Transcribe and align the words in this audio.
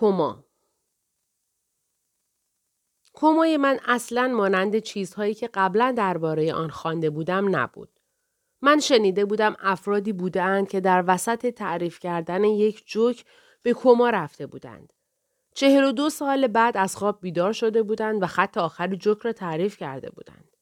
کما 0.00 0.44
کمای 3.14 3.56
من 3.56 3.80
اصلا 3.86 4.28
مانند 4.28 4.78
چیزهایی 4.78 5.34
که 5.34 5.48
قبلا 5.54 5.94
درباره 5.96 6.52
آن 6.52 6.70
خوانده 6.70 7.10
بودم 7.10 7.56
نبود. 7.56 8.00
من 8.62 8.80
شنیده 8.80 9.24
بودم 9.24 9.56
افرادی 9.60 10.12
بودند 10.12 10.68
که 10.68 10.80
در 10.80 11.04
وسط 11.06 11.46
تعریف 11.46 11.98
کردن 11.98 12.44
یک 12.44 12.86
جوک 12.86 13.24
به 13.62 13.74
کما 13.74 14.10
رفته 14.10 14.46
بودند. 14.46 14.92
چهل 15.54 15.84
و 15.84 15.92
دو 15.92 16.10
سال 16.10 16.46
بعد 16.46 16.76
از 16.76 16.96
خواب 16.96 17.20
بیدار 17.20 17.52
شده 17.52 17.82
بودند 17.82 18.22
و 18.22 18.26
خط 18.26 18.58
آخر 18.58 18.94
جوک 18.94 19.18
را 19.18 19.32
تعریف 19.32 19.76
کرده 19.76 20.10
بودند. 20.10 20.56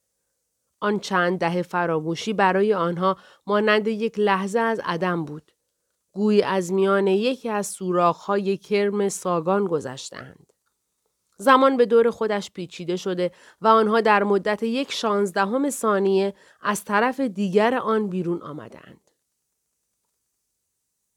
آن 0.80 1.00
چند 1.00 1.38
ده 1.38 1.62
فراموشی 1.62 2.32
برای 2.32 2.74
آنها 2.74 3.16
مانند 3.46 3.88
یک 3.88 4.18
لحظه 4.18 4.58
از 4.58 4.80
عدم 4.84 5.24
بود. 5.24 5.52
گویی 6.16 6.42
از 6.42 6.72
میان 6.72 7.06
یکی 7.06 7.48
از 7.48 7.66
سوراخ‌های 7.66 8.56
کرم 8.56 9.08
ساگان 9.08 9.64
گذشتند. 9.64 10.52
زمان 11.38 11.76
به 11.76 11.86
دور 11.86 12.10
خودش 12.10 12.50
پیچیده 12.50 12.96
شده 12.96 13.30
و 13.60 13.68
آنها 13.68 14.00
در 14.00 14.24
مدت 14.24 14.62
یک 14.62 14.92
شانزدهم 14.92 15.70
ثانیه 15.70 16.34
از 16.60 16.84
طرف 16.84 17.20
دیگر 17.20 17.74
آن 17.74 18.08
بیرون 18.08 18.42
آمدند. 18.42 19.10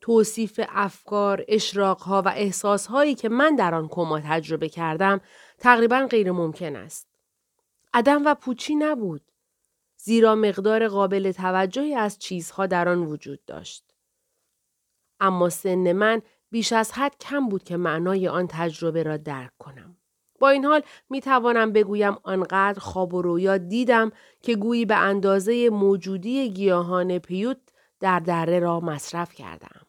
توصیف 0.02 0.60
افکار، 0.70 1.46
اشراقها 1.48 2.22
و 2.22 2.28
احساسهایی 2.28 3.16
که 3.16 3.30
من 3.30 3.56
در 3.56 3.76
آن 3.76 3.88
کما 3.88 4.20
تجربه 4.20 4.70
کردم 4.70 5.22
تقریبا 5.58 6.08
غیر 6.10 6.32
ممکن 6.32 6.76
است. 6.76 7.08
عدم 7.94 8.26
و 8.26 8.36
پوچی 8.36 8.76
نبود. 8.76 9.22
زیرا 9.98 10.36
مقدار 10.36 10.88
قابل 10.88 11.32
توجهی 11.32 11.96
از 11.96 12.20
چیزها 12.20 12.66
در 12.66 12.90
آن 12.90 13.00
وجود 13.00 13.46
داشت. 13.46 13.89
اما 15.20 15.50
سن 15.50 15.92
من 15.92 16.22
بیش 16.52 16.74
از 16.74 16.92
حد 16.92 17.16
کم 17.20 17.50
بود 17.50 17.64
که 17.64 17.78
معنای 17.78 18.28
آن 18.28 18.48
تجربه 18.48 19.04
را 19.04 19.18
درک 19.18 19.52
کنم. 19.60 19.98
با 20.40 20.50
این 20.50 20.66
حال 20.66 20.82
می 21.10 21.22
توانم 21.22 21.74
بگویم 21.74 22.18
آنقدر 22.24 22.80
خواب 22.80 23.14
و 23.14 23.22
رویا 23.22 23.58
دیدم 23.58 24.12
که 24.42 24.56
گویی 24.56 24.86
به 24.86 24.96
اندازه 24.96 25.70
موجودی 25.70 26.50
گیاهان 26.50 27.20
پیوت 27.20 27.58
در 28.00 28.20
دره 28.20 28.60
را 28.60 28.80
مصرف 28.80 29.34
کردم. 29.34 29.82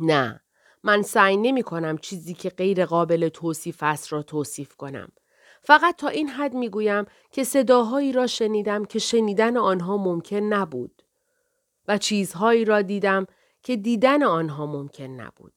نه، 0.00 0.40
من 0.82 1.02
سعی 1.02 1.36
نمی 1.36 1.62
کنم 1.62 1.98
چیزی 1.98 2.34
که 2.34 2.50
غیر 2.50 2.86
قابل 2.86 3.28
توصیف 3.28 3.82
است 3.82 4.12
را 4.12 4.22
توصیف 4.22 4.76
کنم. 4.76 5.12
فقط 5.62 5.96
تا 5.96 6.08
این 6.08 6.28
حد 6.28 6.54
می 6.54 6.68
گویم 6.68 7.04
که 7.30 7.44
صداهایی 7.44 8.12
را 8.12 8.26
شنیدم 8.26 8.84
که 8.84 8.98
شنیدن 8.98 9.56
آنها 9.56 9.96
ممکن 9.96 10.36
نبود. 10.36 10.95
و 11.88 11.98
چیزهایی 11.98 12.64
را 12.64 12.82
دیدم 12.82 13.26
که 13.62 13.76
دیدن 13.76 14.22
آنها 14.22 14.66
ممکن 14.66 15.04
نبود. 15.04 15.52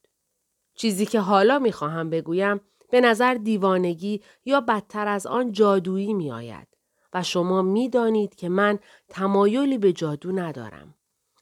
چیزی 0.75 1.05
که 1.05 1.19
حالا 1.19 1.59
می 1.59 1.71
خواهم 1.71 2.09
بگویم 2.09 2.61
به 2.91 3.01
نظر 3.01 3.33
دیوانگی 3.33 4.21
یا 4.45 4.61
بدتر 4.61 5.07
از 5.07 5.27
آن 5.27 5.51
جادویی 5.51 6.13
می 6.13 6.31
آید 6.31 6.67
و 7.13 7.23
شما 7.23 7.61
می 7.61 7.89
دانید 7.89 8.35
که 8.35 8.49
من 8.49 8.79
تمایلی 9.09 9.77
به 9.77 9.93
جادو 9.93 10.31
ندارم. 10.31 10.95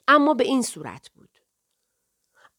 اما 0.07 0.33
به 0.33 0.43
این 0.43 0.61
صورت 0.61 1.09
بود. 1.09 1.29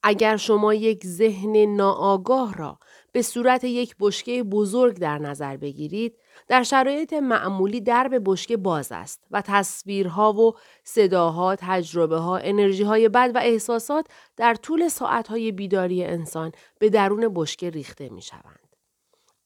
اگر 0.03 0.37
شما 0.37 0.75
یک 0.75 1.07
ذهن 1.07 1.57
ناآگاه 1.57 2.55
را 2.55 2.79
به 3.13 3.23
صورت 3.23 3.65
یک 3.65 3.97
بشکه 4.01 4.43
بزرگ 4.43 4.99
در 4.99 5.19
نظر 5.19 5.57
بگیرید 5.57 6.19
در 6.49 6.63
شرایط 6.63 7.13
معمولی 7.13 7.81
درب 7.81 8.23
بشکه 8.25 8.57
باز 8.57 8.93
است 8.93 9.25
و 9.31 9.43
تصویرها 9.43 10.33
و 10.33 10.55
صداها، 10.85 11.57
تجربه 11.57 12.19
ها، 12.19 12.37
انرژی 12.37 12.83
های 12.83 13.09
بد 13.09 13.31
و 13.35 13.39
احساسات 13.39 14.07
در 14.37 14.55
طول 14.55 14.89
ساعتهای 14.89 15.53
بیداری 15.53 16.05
انسان 16.05 16.53
به 16.79 16.91
درون 16.91 17.31
بشکه 17.35 17.71
ریخته 17.71 18.09
می 18.09 18.23
شوند. 18.23 18.69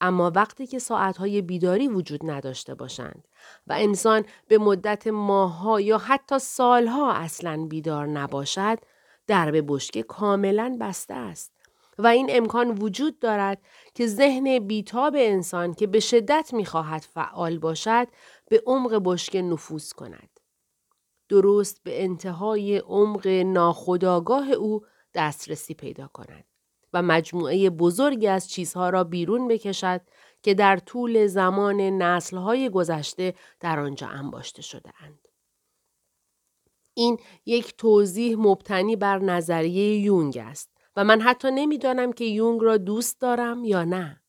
اما 0.00 0.33
وقتی 0.34 0.67
که 0.67 0.78
ساعتهای 0.78 1.42
بیداری 1.42 1.89
وجود 1.89 2.30
نداشته 2.30 2.75
باشند 2.75 3.29
و 3.67 3.73
انسان 3.79 4.24
به 4.48 4.58
مدت 4.58 5.07
ماهها 5.07 5.80
یا 5.80 5.98
حتی 5.98 6.39
سالها 6.39 7.12
اصلا 7.12 7.67
بیدار 7.67 8.07
نباشد، 8.07 8.79
درب 9.27 9.64
بشکه 9.68 10.02
کاملا 10.02 10.77
بسته 10.80 11.14
است 11.14 11.52
و 11.98 12.07
این 12.07 12.27
امکان 12.30 12.70
وجود 12.70 13.19
دارد 13.19 13.63
که 13.95 14.07
ذهن 14.07 14.58
بیتاب 14.58 15.14
انسان 15.19 15.75
که 15.75 15.86
به 15.86 16.01
شدت 16.01 16.51
می‌خواهد 16.53 17.01
فعال 17.01 17.58
باشد 17.58 18.08
به 18.48 18.63
عمق 18.67 19.01
بشکه 19.05 19.42
نفوذ 19.42 19.92
کند. 19.92 20.41
درست 21.29 21.80
به 21.85 22.03
انتهای 22.03 22.79
عمق 22.79 23.27
ناخداگاه 23.27 24.51
او 24.51 24.80
دسترسی 25.14 25.75
پیدا 25.75 26.08
کند 26.08 26.45
و 26.92 27.03
مجموعه 27.03 27.70
بزرگی 27.70 28.27
از 28.27 28.51
چیزها 28.51 28.91
را 28.91 29.05
بیرون 29.05 29.48
بکشد 29.48 30.01
که 30.42 30.55
در 30.55 30.77
طول 30.77 31.27
زمان 31.27 31.80
نسلهای 31.80 32.70
گذشته 32.70 33.35
در 33.61 33.80
آنجا 33.80 34.07
انباشته 34.07 34.63
شده 34.63 34.92
اند. 35.01 35.29
این 36.95 37.19
یک 37.47 37.77
توضیح 37.77 38.36
مبتنی 38.39 38.97
بر 38.97 39.19
نظریه 39.19 39.98
یونگ 39.98 40.39
است 40.39 40.72
و 40.97 41.05
من 41.05 41.20
حتی 41.20 41.51
نمی‌دانم 41.51 42.13
که 42.13 42.25
یونگ 42.25 42.61
را 42.63 42.77
دوست 42.77 43.20
دارم 43.20 43.64
یا 43.64 43.85
نه. 43.85 44.23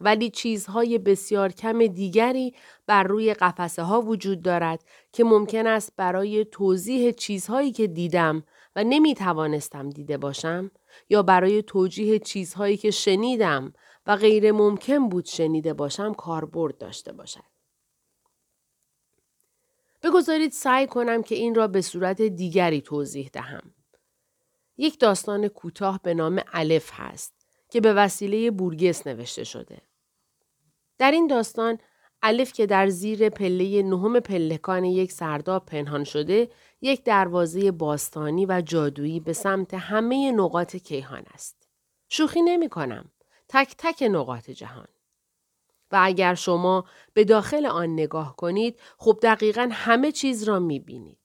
ولی 0.00 0.30
چیزهای 0.30 0.98
بسیار 0.98 1.52
کم 1.52 1.86
دیگری 1.86 2.54
بر 2.86 3.02
روی 3.02 3.34
قفسه 3.34 3.82
ها 3.82 4.00
وجود 4.00 4.42
دارد 4.42 4.84
که 5.12 5.24
ممکن 5.24 5.66
است 5.66 5.92
برای 5.96 6.44
توضیح 6.44 7.12
چیزهایی 7.12 7.72
که 7.72 7.86
دیدم 7.86 8.44
و 8.76 8.84
نمی 8.84 9.14
توانستم 9.14 9.90
دیده 9.90 10.18
باشم 10.18 10.70
یا 11.08 11.22
برای 11.22 11.62
توجیه 11.62 12.18
چیزهایی 12.18 12.76
که 12.76 12.90
شنیدم 12.90 13.72
و 14.06 14.16
غیر 14.16 14.52
ممکن 14.52 15.08
بود 15.08 15.24
شنیده 15.24 15.74
باشم 15.74 16.14
کاربرد 16.14 16.78
داشته 16.78 17.12
باشد. 17.12 17.52
بگذارید 20.02 20.52
سعی 20.52 20.86
کنم 20.86 21.22
که 21.22 21.34
این 21.34 21.54
را 21.54 21.68
به 21.68 21.80
صورت 21.80 22.22
دیگری 22.22 22.80
توضیح 22.80 23.30
دهم. 23.32 23.74
یک 24.76 25.00
داستان 25.00 25.48
کوتاه 25.48 26.00
به 26.02 26.14
نام 26.14 26.40
الف 26.52 26.90
هست 26.92 27.34
که 27.70 27.80
به 27.80 27.92
وسیله 27.92 28.50
بورگس 28.50 29.06
نوشته 29.06 29.44
شده. 29.44 29.82
در 30.98 31.10
این 31.10 31.26
داستان 31.26 31.78
الف 32.22 32.52
که 32.52 32.66
در 32.66 32.88
زیر 32.88 33.28
پله 33.28 33.82
نهم 33.82 34.20
پلکان 34.20 34.84
یک 34.84 35.12
سرداب 35.12 35.66
پنهان 35.66 36.04
شده 36.04 36.50
یک 36.80 37.04
دروازه 37.04 37.70
باستانی 37.70 38.46
و 38.46 38.62
جادویی 38.66 39.20
به 39.20 39.32
سمت 39.32 39.74
همه 39.74 40.32
نقاط 40.32 40.76
کیهان 40.76 41.24
است. 41.34 41.68
شوخی 42.08 42.42
نمی 42.42 42.68
کنم. 42.68 43.12
تک 43.48 43.74
تک 43.78 44.02
نقاط 44.10 44.50
جهان. 44.50 44.88
و 45.92 45.98
اگر 46.02 46.34
شما 46.34 46.84
به 47.14 47.24
داخل 47.24 47.66
آن 47.66 47.92
نگاه 47.92 48.36
کنید 48.36 48.80
خب 48.98 49.18
دقیقا 49.22 49.68
همه 49.72 50.12
چیز 50.12 50.42
را 50.42 50.58
می 50.58 50.80
بینید. 50.80 51.18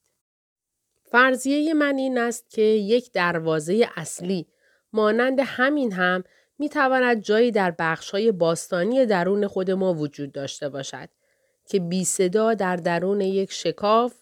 فرضیه 1.10 1.74
من 1.74 1.96
این 1.96 2.18
است 2.18 2.50
که 2.50 2.62
یک 2.62 3.12
دروازه 3.12 3.88
اصلی 3.96 4.46
مانند 4.92 5.40
همین 5.44 5.92
هم 5.92 6.24
می 6.58 6.68
تواند 6.68 7.20
جایی 7.22 7.50
در 7.50 7.74
بخشهای 7.78 8.32
باستانی 8.32 9.06
درون 9.06 9.46
خود 9.46 9.70
ما 9.70 9.94
وجود 9.94 10.32
داشته 10.32 10.68
باشد 10.68 11.08
که 11.68 11.80
بی 11.80 12.04
صدا 12.04 12.54
در 12.54 12.76
درون 12.76 13.20
یک 13.20 13.52
شکاف 13.52 14.14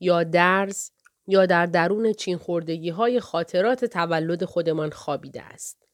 یا 0.00 0.24
درز 0.24 0.90
یا 1.26 1.46
در 1.46 1.66
درون 1.66 2.12
چین 2.12 2.36
خوردگی 2.36 2.90
های 2.90 3.20
خاطرات 3.20 3.84
تولد 3.84 4.44
خودمان 4.44 4.90
خوابیده 4.90 5.42
است. 5.42 5.88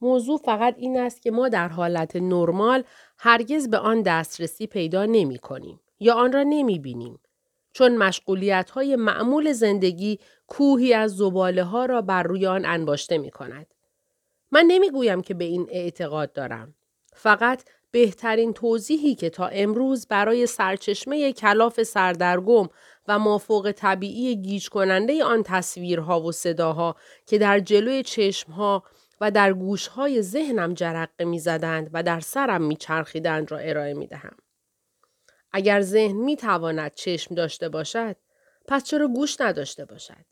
موضوع 0.00 0.38
فقط 0.44 0.74
این 0.78 1.00
است 1.00 1.22
که 1.22 1.30
ما 1.30 1.48
در 1.48 1.68
حالت 1.68 2.16
نرمال 2.16 2.84
هرگز 3.18 3.68
به 3.68 3.78
آن 3.78 4.02
دسترسی 4.02 4.66
پیدا 4.66 5.04
نمی 5.04 5.38
کنیم 5.38 5.80
یا 6.00 6.14
آن 6.14 6.32
را 6.32 6.42
نمی 6.42 6.78
بینیم. 6.78 7.18
چون 7.74 7.96
مشغولیت 7.96 8.70
های 8.70 8.96
معمول 8.96 9.52
زندگی 9.52 10.18
کوهی 10.46 10.94
از 10.94 11.16
زباله 11.16 11.64
ها 11.64 11.86
را 11.86 12.02
بر 12.02 12.22
روی 12.22 12.46
آن 12.46 12.64
انباشته 12.64 13.18
می 13.18 13.30
کند. 13.30 13.66
من 14.52 14.64
نمی 14.68 14.90
گویم 14.90 15.22
که 15.22 15.34
به 15.34 15.44
این 15.44 15.66
اعتقاد 15.70 16.32
دارم. 16.32 16.74
فقط 17.14 17.62
بهترین 17.90 18.52
توضیحی 18.52 19.14
که 19.14 19.30
تا 19.30 19.46
امروز 19.46 20.06
برای 20.06 20.46
سرچشمه 20.46 21.32
کلاف 21.32 21.82
سردرگم 21.82 22.68
و 23.08 23.18
مافوق 23.18 23.72
طبیعی 23.76 24.36
گیج 24.36 24.68
کننده 24.68 25.24
آن 25.24 25.42
تصویرها 25.42 26.20
و 26.20 26.32
صداها 26.32 26.96
که 27.26 27.38
در 27.38 27.60
جلوی 27.60 28.02
چشمها 28.02 28.82
و 29.20 29.30
در 29.30 29.52
گوشهای 29.52 30.22
ذهنم 30.22 30.74
جرقه 30.74 31.24
می 31.24 31.38
زدند 31.38 31.90
و 31.92 32.02
در 32.02 32.20
سرم 32.20 32.62
می 32.62 32.76
چرخیدند 32.76 33.52
را 33.52 33.58
ارائه 33.58 33.94
می 33.94 34.06
دهم. 34.06 34.36
اگر 35.56 35.80
ذهن 35.80 36.16
می 36.16 36.36
تواند 36.36 36.94
چشم 36.94 37.34
داشته 37.34 37.68
باشد، 37.68 38.16
پس 38.68 38.84
چرا 38.84 39.08
گوش 39.08 39.40
نداشته 39.40 39.84
باشد؟ 39.84 40.24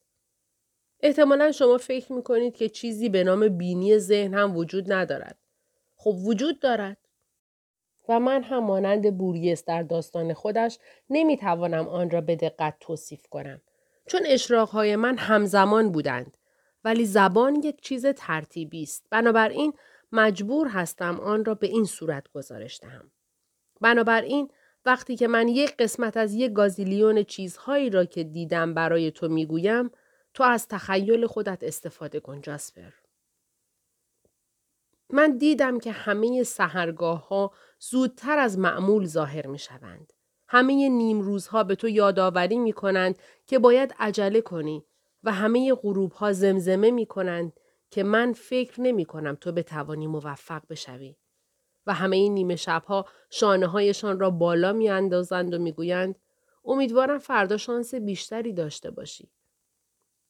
احتمالا 1.00 1.52
شما 1.52 1.78
فکر 1.78 2.12
می 2.12 2.22
کنید 2.22 2.56
که 2.56 2.68
چیزی 2.68 3.08
به 3.08 3.24
نام 3.24 3.48
بینی 3.48 3.98
ذهن 3.98 4.34
هم 4.34 4.56
وجود 4.56 4.92
ندارد. 4.92 5.38
خب 5.96 6.14
وجود 6.24 6.60
دارد. 6.60 6.96
و 8.08 8.20
من 8.20 8.42
هم 8.42 8.64
مانند 8.64 9.18
بوریس 9.18 9.64
در 9.64 9.82
داستان 9.82 10.34
خودش 10.34 10.78
نمی 11.10 11.36
توانم 11.36 11.88
آن 11.88 12.10
را 12.10 12.20
به 12.20 12.36
دقت 12.36 12.76
توصیف 12.80 13.26
کنم. 13.26 13.60
چون 14.06 14.20
اشراقهای 14.26 14.96
من 14.96 15.18
همزمان 15.18 15.92
بودند 15.92 16.36
ولی 16.84 17.06
زبان 17.06 17.54
یک 17.54 17.80
چیز 17.80 18.06
ترتیبی 18.06 18.82
است. 18.82 19.06
بنابراین 19.10 19.72
مجبور 20.12 20.68
هستم 20.68 21.20
آن 21.20 21.44
را 21.44 21.54
به 21.54 21.66
این 21.66 21.84
صورت 21.84 22.26
گزارش 22.34 22.80
دهم. 22.80 23.10
بنابراین 23.80 24.50
وقتی 24.84 25.16
که 25.16 25.28
من 25.28 25.48
یک 25.48 25.76
قسمت 25.76 26.16
از 26.16 26.34
یک 26.34 26.52
گازیلیون 26.52 27.22
چیزهایی 27.22 27.90
را 27.90 28.04
که 28.04 28.24
دیدم 28.24 28.74
برای 28.74 29.10
تو 29.10 29.28
می‌گویم 29.28 29.90
تو 30.34 30.42
از 30.42 30.68
تخیل 30.68 31.26
خودت 31.26 31.64
استفاده 31.64 32.20
کن 32.20 32.40
جاسپر. 32.40 32.90
من 35.10 35.38
دیدم 35.38 35.78
که 35.78 35.92
همه 35.92 36.42
سهرگاه 36.42 37.28
ها 37.28 37.52
زودتر 37.78 38.38
از 38.38 38.58
معمول 38.58 39.06
ظاهر 39.06 39.46
می 39.46 39.58
شوند. 39.58 40.12
همه 40.48 40.88
نیمروزها 40.88 41.64
به 41.64 41.74
تو 41.74 41.88
یادآوری 41.88 42.58
می 42.58 42.72
کنند 42.72 43.18
که 43.46 43.58
باید 43.58 43.94
عجله 43.98 44.40
کنی 44.40 44.84
و 45.22 45.32
همه 45.32 45.74
غروب 45.74 46.12
ها 46.12 46.32
زمزمه 46.32 46.90
می 46.90 47.06
کنند 47.06 47.52
که 47.90 48.02
من 48.02 48.32
فکر 48.32 48.80
نمی 48.80 49.04
کنم 49.04 49.34
تو 49.34 49.52
بتوانی 49.52 50.06
موفق 50.06 50.62
بشوی. 50.70 51.16
و 51.86 51.94
همه 51.94 52.16
این 52.16 52.34
نیمه 52.34 52.56
شبها 52.56 53.06
شانه 53.30 53.66
هایشان 53.66 54.20
را 54.20 54.30
بالا 54.30 54.72
می 54.72 54.88
اندازند 54.88 55.54
و 55.54 55.58
می 55.58 55.72
گویند 55.72 56.18
امیدوارم 56.64 57.18
فردا 57.18 57.56
شانس 57.56 57.94
بیشتری 57.94 58.52
داشته 58.52 58.90
باشی. 58.90 59.30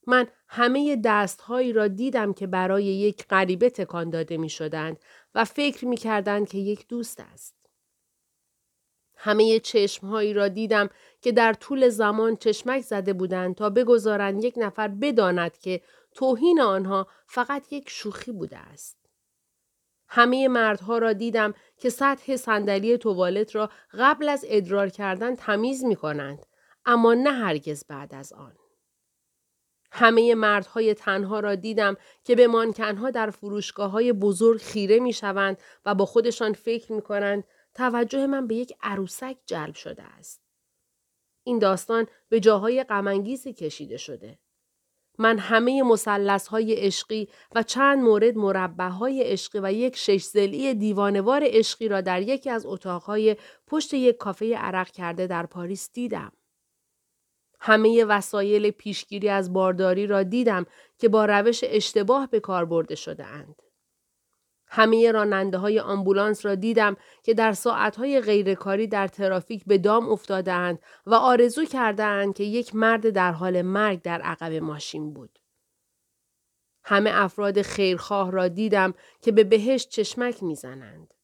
من 0.06 0.28
همه 0.48 0.96
دستهایی 1.04 1.72
را 1.72 1.88
دیدم 1.88 2.32
که 2.32 2.46
برای 2.46 2.84
یک 2.84 3.26
غریبه 3.26 3.70
تکان 3.70 4.10
داده 4.10 4.36
می 4.36 4.48
شدند 4.48 4.98
و 5.34 5.44
فکر 5.44 5.86
می 5.86 5.96
کردند 5.96 6.48
که 6.48 6.58
یک 6.58 6.88
دوست 6.88 7.20
است. 7.20 7.54
همه 9.16 9.60
چشمهایی 9.60 10.34
را 10.34 10.48
دیدم 10.48 10.90
که 11.20 11.32
در 11.32 11.52
طول 11.52 11.88
زمان 11.88 12.36
چشمک 12.36 12.80
زده 12.82 13.12
بودند 13.12 13.54
تا 13.54 13.70
بگذارند 13.70 14.44
یک 14.44 14.54
نفر 14.56 14.88
بداند 14.88 15.58
که 15.58 15.80
توهین 16.14 16.60
آنها 16.60 17.06
فقط 17.26 17.72
یک 17.72 17.90
شوخی 17.90 18.32
بوده 18.32 18.58
است. 18.58 19.01
همه 20.14 20.48
مردها 20.48 20.98
را 20.98 21.12
دیدم 21.12 21.54
که 21.76 21.90
سطح 21.90 22.36
صندلی 22.36 22.98
توالت 22.98 23.54
را 23.54 23.70
قبل 23.98 24.28
از 24.28 24.44
ادرار 24.48 24.88
کردن 24.88 25.36
تمیز 25.36 25.84
می 25.84 25.96
کنند 25.96 26.46
اما 26.84 27.14
نه 27.14 27.30
هرگز 27.32 27.84
بعد 27.84 28.14
از 28.14 28.32
آن. 28.32 28.56
همه 29.92 30.34
مردهای 30.34 30.94
تنها 30.94 31.40
را 31.40 31.54
دیدم 31.54 31.96
که 32.24 32.34
به 32.34 32.46
مانکنها 32.46 33.10
در 33.10 33.30
فروشگاه 33.30 33.90
های 33.90 34.12
بزرگ 34.12 34.60
خیره 34.60 35.00
می 35.00 35.12
شوند 35.12 35.58
و 35.84 35.94
با 35.94 36.06
خودشان 36.06 36.52
فکر 36.52 36.92
می 36.92 37.02
کنند 37.02 37.44
توجه 37.74 38.26
من 38.26 38.46
به 38.46 38.54
یک 38.54 38.72
عروسک 38.82 39.36
جلب 39.46 39.74
شده 39.74 40.02
است. 40.02 40.42
این 41.44 41.58
داستان 41.58 42.06
به 42.28 42.40
جاهای 42.40 42.84
غمانگیزی 42.84 43.52
کشیده 43.52 43.96
شده. 43.96 44.38
من 45.18 45.38
همه 45.38 45.82
مسلس 45.82 46.46
های 46.46 46.74
عشقی 46.74 47.28
و 47.54 47.62
چند 47.62 47.98
مورد 47.98 48.36
مربع 48.36 48.88
های 48.88 49.22
عشقی 49.22 49.58
و 49.62 49.72
یک 49.72 49.96
شش 49.96 50.22
زلی 50.22 50.74
دیوانوار 50.74 51.42
عشقی 51.44 51.88
را 51.88 52.00
در 52.00 52.22
یکی 52.22 52.50
از 52.50 52.66
اتاقهای 52.66 53.36
پشت 53.66 53.94
یک 53.94 54.16
کافه 54.16 54.56
عرق 54.56 54.90
کرده 54.90 55.26
در 55.26 55.46
پاریس 55.46 55.90
دیدم. 55.92 56.32
همه 57.60 58.04
وسایل 58.04 58.70
پیشگیری 58.70 59.28
از 59.28 59.52
بارداری 59.52 60.06
را 60.06 60.22
دیدم 60.22 60.66
که 60.98 61.08
با 61.08 61.24
روش 61.24 61.60
اشتباه 61.66 62.26
به 62.30 62.40
کار 62.40 62.64
برده 62.64 62.94
شده 62.94 63.26
اند. 63.26 63.71
همه 64.74 65.12
راننده 65.12 65.58
های 65.58 65.80
آمبولانس 65.80 66.46
را 66.46 66.54
دیدم 66.54 66.96
که 67.22 67.34
در 67.34 67.52
ساعتهای 67.52 68.20
غیرکاری 68.20 68.86
در 68.86 69.08
ترافیک 69.08 69.64
به 69.66 69.78
دام 69.78 70.08
افتادهاند 70.08 70.78
و 71.06 71.14
آرزو 71.14 71.64
کردهاند 71.64 72.34
که 72.34 72.44
یک 72.44 72.74
مرد 72.74 73.10
در 73.10 73.32
حال 73.32 73.62
مرگ 73.62 74.02
در 74.02 74.20
عقب 74.20 74.52
ماشین 74.52 75.12
بود. 75.12 75.38
همه 76.84 77.10
افراد 77.14 77.62
خیرخواه 77.62 78.30
را 78.30 78.48
دیدم 78.48 78.94
که 79.22 79.32
به 79.32 79.44
بهشت 79.44 79.88
چشمک 79.88 80.42
می‌زنند. 80.42 81.14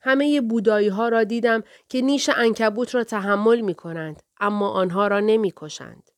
همه 0.00 0.40
بودایی 0.40 0.88
ها 0.88 1.08
را 1.08 1.24
دیدم 1.24 1.62
که 1.88 2.00
نیش 2.00 2.30
انکبوت 2.36 2.94
را 2.94 3.04
تحمل 3.04 3.60
می 3.60 3.74
کنند 3.74 4.22
اما 4.40 4.70
آنها 4.70 5.06
را 5.06 5.20
نمی 5.20 5.52
کشند. 5.56 6.10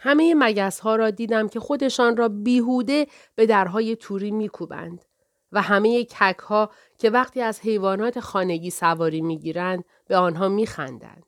همه 0.00 0.34
مگس 0.38 0.80
ها 0.80 0.96
را 0.96 1.10
دیدم 1.10 1.48
که 1.48 1.60
خودشان 1.60 2.16
را 2.16 2.28
بیهوده 2.28 3.06
به 3.34 3.46
درهای 3.46 3.96
توری 3.96 4.30
می 4.30 4.48
کوبند. 4.48 5.09
و 5.52 5.62
همه 5.62 6.04
کک 6.04 6.38
ها 6.38 6.70
که 6.98 7.10
وقتی 7.10 7.40
از 7.40 7.60
حیوانات 7.60 8.20
خانگی 8.20 8.70
سواری 8.70 9.20
می 9.20 9.38
گیرند 9.38 9.84
به 10.06 10.16
آنها 10.16 10.48
می 10.48 10.66
خندند. 10.66 11.26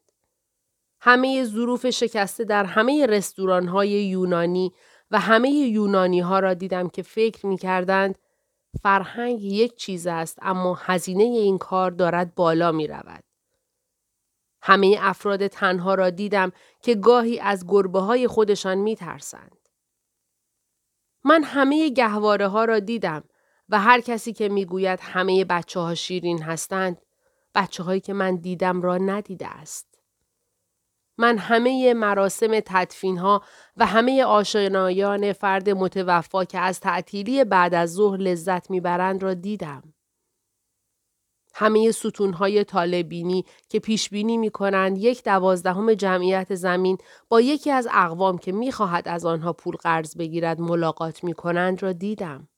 همه 1.00 1.44
ظروف 1.44 1.90
شکسته 1.90 2.44
در 2.44 2.64
همه 2.64 3.06
رستوران 3.06 3.68
های 3.68 3.90
یونانی 3.90 4.72
و 5.10 5.18
همه 5.18 5.50
یونانی 5.50 6.20
ها 6.20 6.38
را 6.38 6.54
دیدم 6.54 6.88
که 6.88 7.02
فکر 7.02 7.46
می 7.46 7.58
کردند 7.58 8.18
فرهنگ 8.82 9.42
یک 9.42 9.76
چیز 9.76 10.06
است 10.06 10.38
اما 10.42 10.74
هزینه 10.74 11.22
این 11.22 11.58
کار 11.58 11.90
دارد 11.90 12.34
بالا 12.34 12.72
می 12.72 12.86
رود. 12.86 13.24
همه 14.62 14.98
افراد 15.00 15.46
تنها 15.46 15.94
را 15.94 16.10
دیدم 16.10 16.52
که 16.82 16.94
گاهی 16.94 17.40
از 17.40 17.66
گربه 17.68 18.00
های 18.00 18.28
خودشان 18.28 18.78
می 18.78 18.96
ترسند. 18.96 19.68
من 21.24 21.42
همه 21.42 21.88
گهواره 21.88 22.48
ها 22.48 22.64
را 22.64 22.78
دیدم 22.78 23.24
و 23.72 23.80
هر 23.80 24.00
کسی 24.00 24.32
که 24.32 24.48
می‌گوید 24.48 24.98
همه 25.02 25.44
بچه 25.44 25.80
ها 25.80 25.94
شیرین 25.94 26.42
هستند 26.42 27.02
بچه 27.54 27.82
هایی 27.82 28.00
که 28.00 28.12
من 28.12 28.36
دیدم 28.36 28.82
را 28.82 28.98
ندیده 28.98 29.46
است. 29.46 29.98
من 31.18 31.38
همه 31.38 31.94
مراسم 31.94 32.60
تدفین 32.60 33.18
ها 33.18 33.42
و 33.76 33.86
همه 33.86 34.24
آشنایان 34.24 35.32
فرد 35.32 35.70
متوفا 35.70 36.44
که 36.44 36.58
از 36.58 36.80
تعطیلی 36.80 37.44
بعد 37.44 37.74
از 37.74 37.92
ظهر 37.92 38.16
لذت 38.16 38.70
می‌برند 38.70 39.22
را 39.22 39.34
دیدم. 39.34 39.94
همه 41.54 41.92
های 42.34 42.64
طالبینی 42.64 43.44
که 43.68 43.78
پیش 43.78 44.10
بینی 44.10 44.38
می 44.38 44.50
کنند 44.50 44.98
یک 44.98 45.24
دوازدهم 45.24 45.94
جمعیت 45.94 46.54
زمین 46.54 46.98
با 47.28 47.40
یکی 47.40 47.70
از 47.70 47.88
اقوام 47.90 48.38
که 48.38 48.52
می‌خواهد 48.52 49.08
از 49.08 49.26
آنها 49.26 49.52
پول 49.52 49.76
قرض 49.76 50.16
بگیرد 50.16 50.60
ملاقات 50.60 51.24
می 51.24 51.34
کنند 51.34 51.82
را 51.82 51.92
دیدم. 51.92 52.48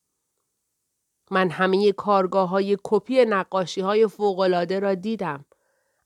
من 1.30 1.50
همه 1.50 1.92
کارگاه 1.92 2.48
های 2.48 2.78
کپی 2.84 3.24
نقاشی 3.24 3.80
های 3.80 4.06
فوقلاده 4.06 4.80
را 4.80 4.94
دیدم. 4.94 5.44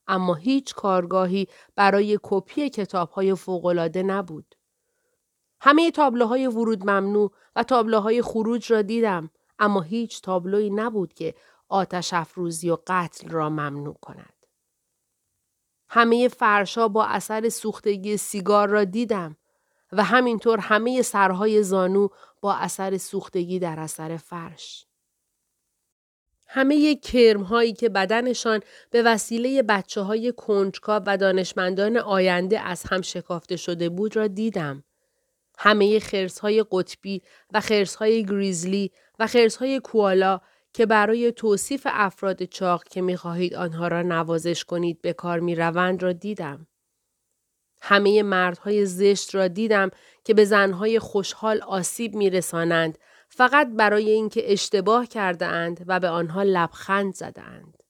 اما 0.07 0.33
هیچ 0.33 0.75
کارگاهی 0.75 1.47
برای 1.75 2.19
کپی 2.23 2.69
کتاب 2.69 3.09
های 3.09 3.35
فوقلاده 3.35 4.03
نبود. 4.03 4.55
همه 5.61 5.91
تابلوهای 5.91 6.47
ورود 6.47 6.89
ممنوع 6.89 7.31
و 7.55 7.63
تابلوهای 7.63 8.21
خروج 8.21 8.71
را 8.71 8.81
دیدم 8.81 9.29
اما 9.59 9.81
هیچ 9.81 10.21
تابلوی 10.21 10.69
نبود 10.69 11.13
که 11.13 11.35
آتش 11.69 12.13
افروزی 12.13 12.69
و 12.69 12.77
قتل 12.87 13.29
را 13.29 13.49
ممنوع 13.49 13.97
کند. 14.01 14.33
همه 15.89 16.27
فرشا 16.27 16.87
با 16.87 17.05
اثر 17.05 17.49
سوختگی 17.49 18.17
سیگار 18.17 18.67
را 18.67 18.83
دیدم 18.83 19.37
و 19.91 20.03
همینطور 20.03 20.59
همه 20.59 21.01
سرهای 21.01 21.63
زانو 21.63 22.07
با 22.41 22.53
اثر 22.53 22.97
سوختگی 22.97 23.59
در 23.59 23.79
اثر 23.79 24.17
فرش. 24.17 24.85
همه 26.51 26.95
کرم 26.95 27.41
هایی 27.41 27.73
که 27.73 27.89
بدنشان 27.89 28.59
به 28.91 29.03
وسیله 29.03 29.63
بچه 29.63 30.01
های 30.01 30.33
کنجکاو 30.37 31.03
و 31.05 31.17
دانشمندان 31.17 31.97
آینده 31.97 32.59
از 32.59 32.83
هم 32.83 33.01
شکافته 33.01 33.55
شده 33.55 33.89
بود 33.89 34.15
را 34.15 34.27
دیدم. 34.27 34.83
همه 35.57 35.99
خرس 35.99 36.39
های 36.39 36.65
قطبی 36.71 37.21
و 37.53 37.59
خرس 37.59 37.95
های 37.95 38.25
گریزلی 38.25 38.91
و 39.19 39.27
خرس 39.27 39.55
های 39.55 39.79
کوالا 39.79 40.41
که 40.73 40.85
برای 40.85 41.31
توصیف 41.31 41.87
افراد 41.89 42.43
چاق 42.43 42.83
که 42.83 43.01
می 43.01 43.17
خواهید 43.17 43.55
آنها 43.55 43.87
را 43.87 44.01
نوازش 44.01 44.63
کنید 44.63 45.01
به 45.01 45.13
کار 45.13 45.39
می 45.39 45.55
روند 45.55 46.03
را 46.03 46.11
دیدم. 46.11 46.67
همه 47.81 48.23
مردهای 48.23 48.85
زشت 48.85 49.35
را 49.35 49.47
دیدم 49.47 49.91
که 50.23 50.33
به 50.33 50.45
زنهای 50.45 50.99
خوشحال 50.99 51.61
آسیب 51.61 52.15
می 52.15 52.29
رسانند 52.29 52.97
فقط 53.39 53.67
برای 53.67 54.09
اینکه 54.09 54.51
اشتباه 54.51 55.05
کرده 55.05 55.45
اند 55.45 55.83
و 55.87 55.99
به 55.99 56.09
آنها 56.09 56.43
لبخند 56.43 57.13
زده 57.13 57.41
اند. 57.41 57.83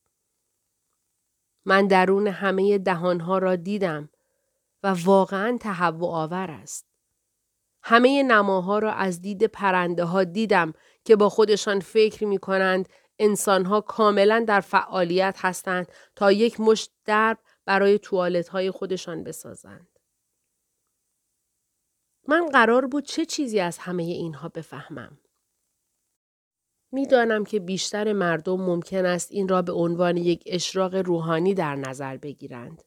من 1.66 1.88
درون 1.88 2.28
همه 2.28 2.78
دهانها 2.78 3.38
را 3.38 3.56
دیدم 3.56 4.10
و 4.84 4.96
واقعا 5.04 5.58
تهوع 5.62 6.10
آور 6.10 6.52
است. 6.52 6.86
همه 7.84 8.24
نماها 8.24 8.80
را 8.80 8.94
از 8.94 9.22
دید 9.22 9.44
پرنده 9.44 10.04
ها 10.04 10.24
دیدم 10.24 10.74
که 11.06 11.16
با 11.16 11.30
خودشان 11.30 11.80
فکر 11.80 12.26
می 12.26 12.38
کنند 12.38 12.90
انسانها 13.20 13.82
کاملا 13.82 14.46
در 14.48 14.60
فعالیت 14.60 15.36
هستند 15.40 15.88
تا 16.16 16.32
یک 16.32 16.60
مشت 16.60 16.92
درب 17.06 17.38
برای 17.66 18.00
توالت 18.00 18.48
های 18.48 18.72
خودشان 18.72 19.24
بسازند. 19.24 20.00
من 22.28 22.46
قرار 22.46 22.88
بود 22.88 23.04
چه 23.04 23.26
چیزی 23.26 23.60
از 23.60 23.78
همه 23.78 24.04
اینها 24.04 24.50
بفهمم. 24.50 25.18
می‌دانم 26.92 27.44
که 27.44 27.60
بیشتر 27.60 28.14
مردم 28.14 28.62
ممکن 28.62 29.06
است 29.06 29.32
این 29.32 29.48
را 29.48 29.62
به 29.62 29.72
عنوان 29.72 30.18
یک 30.18 30.44
اشراق 30.46 30.96
روحانی 30.96 31.54
در 31.54 31.76
نظر 31.76 32.18
بگیرند. 32.18 32.84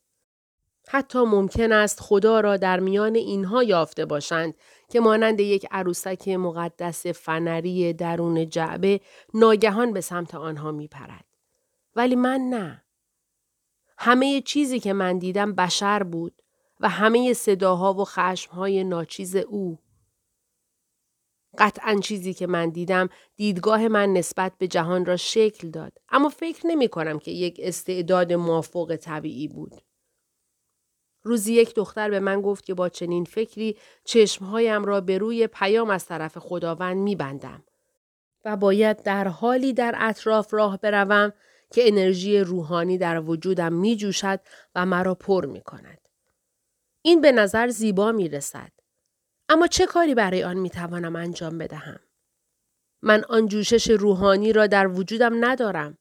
حتی 0.88 1.18
ممکن 1.18 1.72
است 1.72 2.00
خدا 2.00 2.40
را 2.40 2.56
در 2.56 2.80
میان 2.80 3.14
اینها 3.14 3.62
یافته 3.62 4.04
باشند 4.04 4.54
که 4.88 5.00
مانند 5.00 5.40
یک 5.40 5.66
عروسک 5.70 6.28
مقدس 6.28 7.06
فنری 7.06 7.92
درون 7.92 8.48
جعبه 8.48 9.00
ناگهان 9.34 9.92
به 9.92 10.00
سمت 10.00 10.34
آنها 10.34 10.72
می 10.72 10.88
پرد. 10.88 11.24
ولی 11.96 12.16
من 12.16 12.40
نه. 12.40 12.84
همه 13.98 14.40
چیزی 14.40 14.80
که 14.80 14.92
من 14.92 15.18
دیدم 15.18 15.52
بشر 15.52 16.02
بود 16.02 16.42
و 16.80 16.88
همه 16.88 17.32
صداها 17.32 17.94
و 17.94 18.04
خشمهای 18.04 18.84
ناچیز 18.84 19.36
او. 19.36 19.78
قطعا 21.58 22.00
چیزی 22.00 22.34
که 22.34 22.46
من 22.46 22.68
دیدم 22.68 23.08
دیدگاه 23.36 23.88
من 23.88 24.12
نسبت 24.12 24.52
به 24.58 24.68
جهان 24.68 25.04
را 25.04 25.16
شکل 25.16 25.70
داد 25.70 25.92
اما 26.08 26.28
فکر 26.28 26.66
نمی 26.66 26.88
کنم 26.88 27.18
که 27.18 27.30
یک 27.30 27.60
استعداد 27.62 28.32
موافق 28.32 28.96
طبیعی 28.96 29.48
بود. 29.48 29.72
روزی 31.22 31.54
یک 31.54 31.74
دختر 31.74 32.10
به 32.10 32.20
من 32.20 32.40
گفت 32.40 32.64
که 32.64 32.74
با 32.74 32.88
چنین 32.88 33.24
فکری 33.24 33.76
چشمهایم 34.04 34.84
را 34.84 35.00
به 35.00 35.18
روی 35.18 35.46
پیام 35.46 35.90
از 35.90 36.06
طرف 36.06 36.38
خداوند 36.38 36.96
می 36.96 37.16
بندم 37.16 37.64
و 38.44 38.56
باید 38.56 39.02
در 39.02 39.28
حالی 39.28 39.72
در 39.72 39.94
اطراف 39.98 40.54
راه 40.54 40.78
بروم 40.78 41.32
که 41.72 41.88
انرژی 41.88 42.38
روحانی 42.38 42.98
در 42.98 43.20
وجودم 43.20 43.72
می 43.72 43.96
جوشد 43.96 44.40
و 44.74 44.86
مرا 44.86 45.14
پر 45.14 45.46
می 45.46 45.60
کند. 45.60 46.08
این 47.02 47.20
به 47.20 47.32
نظر 47.32 47.68
زیبا 47.68 48.12
می 48.12 48.28
رسد. 48.28 48.72
اما 49.52 49.66
چه 49.66 49.86
کاری 49.86 50.14
برای 50.14 50.44
آن 50.44 50.56
می 50.56 50.70
توانم 50.70 51.16
انجام 51.16 51.58
بدهم؟ 51.58 52.00
من 53.02 53.24
آن 53.28 53.46
جوشش 53.46 53.90
روحانی 53.90 54.52
را 54.52 54.66
در 54.66 54.88
وجودم 54.88 55.44
ندارم. 55.44 55.98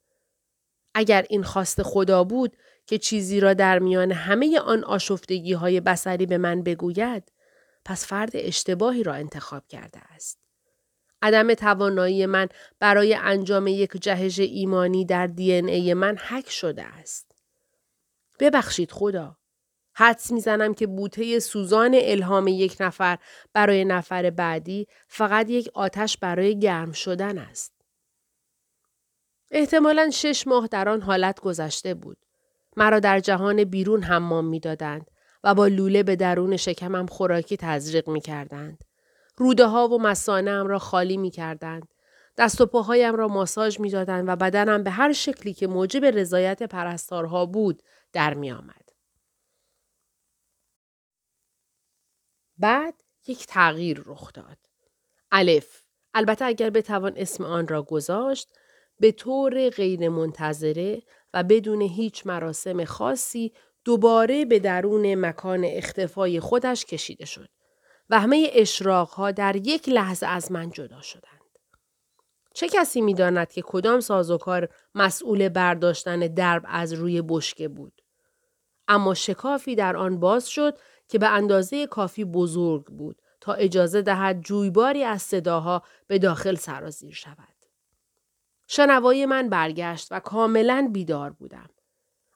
اگر 0.95 1.25
این 1.29 1.43
خواست 1.43 1.83
خدا 1.83 2.23
بود 2.23 2.57
که 2.85 2.97
چیزی 2.97 3.39
را 3.39 3.53
در 3.53 3.79
میان 3.79 4.11
همه 4.11 4.59
آن 4.59 4.83
آشفتگی 4.83 5.53
های 5.53 5.79
بسری 5.79 6.25
به 6.25 6.37
من 6.37 6.63
بگوید 6.63 7.31
پس 7.85 8.05
فرد 8.05 8.31
اشتباهی 8.33 9.03
را 9.03 9.13
انتخاب 9.13 9.67
کرده 9.67 9.99
است. 9.99 10.39
عدم 11.21 11.53
توانایی 11.53 12.25
من 12.25 12.47
برای 12.79 13.13
انجام 13.13 13.67
یک 13.67 13.91
جهش 13.91 14.39
ایمانی 14.39 15.05
در 15.05 15.27
دی 15.27 15.53
ای 15.53 15.93
من 15.93 16.17
حک 16.17 16.49
شده 16.49 16.83
است. 16.83 17.31
ببخشید 18.39 18.91
خدا. 18.91 19.40
حدس 19.93 20.31
می‌زنم 20.31 20.73
که 20.73 20.87
بوته 20.87 21.39
سوزان 21.39 21.97
الهام 22.01 22.47
یک 22.47 22.77
نفر 22.79 23.17
برای 23.53 23.85
نفر 23.85 24.29
بعدی 24.29 24.87
فقط 25.07 25.49
یک 25.49 25.69
آتش 25.73 26.17
برای 26.17 26.59
گرم 26.59 26.91
شدن 26.91 27.37
است. 27.37 27.73
احتمالا 29.51 30.09
شش 30.09 30.47
ماه 30.47 30.67
در 30.67 30.89
آن 30.89 31.01
حالت 31.01 31.39
گذشته 31.39 31.93
بود. 31.93 32.17
مرا 32.77 32.99
در 32.99 33.19
جهان 33.19 33.63
بیرون 33.63 34.03
حمام 34.03 34.45
می‌دادند 34.45 35.11
و 35.43 35.55
با 35.55 35.67
لوله 35.67 36.03
به 36.03 36.15
درون 36.15 36.57
شکمم 36.57 37.05
خوراکی 37.05 37.57
تزریق 37.57 38.09
می 38.09 38.21
کردند. 38.21 38.83
روده 39.37 39.65
ها 39.65 39.87
و 39.87 40.01
مسانم 40.01 40.67
را 40.67 40.79
خالی 40.79 41.17
می 41.17 41.31
کردند. 41.31 41.87
دست 42.37 42.61
و 42.61 42.65
پاهایم 42.65 43.15
را 43.15 43.27
ماساژ 43.27 43.79
می 43.79 43.89
دادند 43.89 44.27
و 44.27 44.35
بدنم 44.35 44.83
به 44.83 44.89
هر 44.91 45.13
شکلی 45.13 45.53
که 45.53 45.67
موجب 45.67 46.05
رضایت 46.05 46.63
پرستارها 46.63 47.45
بود 47.45 47.83
در 48.13 48.33
می 48.33 48.51
آمد. 48.51 48.80
بعد 52.61 52.93
یک 53.27 53.45
تغییر 53.45 54.03
رخ 54.05 54.33
داد. 54.33 54.57
الف 55.31 55.81
البته 56.13 56.45
اگر 56.45 56.69
بتوان 56.69 57.13
اسم 57.15 57.43
آن 57.43 57.67
را 57.67 57.83
گذاشت 57.83 58.49
به 58.99 59.11
طور 59.11 59.69
غیر 59.69 60.09
منتظره 60.09 61.01
و 61.33 61.43
بدون 61.43 61.81
هیچ 61.81 62.27
مراسم 62.27 62.85
خاصی 62.85 63.53
دوباره 63.85 64.45
به 64.45 64.59
درون 64.59 65.15
مکان 65.15 65.65
اختفای 65.65 66.39
خودش 66.39 66.85
کشیده 66.85 67.25
شد 67.25 67.49
و 68.09 68.19
همه 68.19 68.49
اشراقها 68.53 69.31
در 69.31 69.55
یک 69.55 69.89
لحظه 69.89 70.27
از 70.27 70.51
من 70.51 70.69
جدا 70.69 71.01
شدند. 71.01 71.41
چه 72.53 72.69
کسی 72.69 73.01
می 73.01 73.13
داند 73.13 73.51
که 73.51 73.61
کدام 73.65 73.99
سازوکار 73.99 74.69
مسئول 74.95 75.49
برداشتن 75.49 76.19
درب 76.19 76.63
از 76.65 76.93
روی 76.93 77.21
بشکه 77.21 77.67
بود؟ 77.67 78.01
اما 78.87 79.13
شکافی 79.13 79.75
در 79.75 79.97
آن 79.97 80.19
باز 80.19 80.47
شد 80.47 80.77
که 81.11 81.19
به 81.19 81.27
اندازه 81.27 81.87
کافی 81.87 82.25
بزرگ 82.25 82.85
بود 82.85 83.21
تا 83.41 83.53
اجازه 83.53 84.01
دهد 84.01 84.41
جویباری 84.41 85.03
از 85.03 85.21
صداها 85.21 85.83
به 86.07 86.19
داخل 86.19 86.55
سرازیر 86.55 87.13
شود. 87.13 87.65
شنوای 88.67 89.25
من 89.25 89.49
برگشت 89.49 90.07
و 90.11 90.19
کاملا 90.19 90.89
بیدار 90.93 91.29
بودم. 91.29 91.69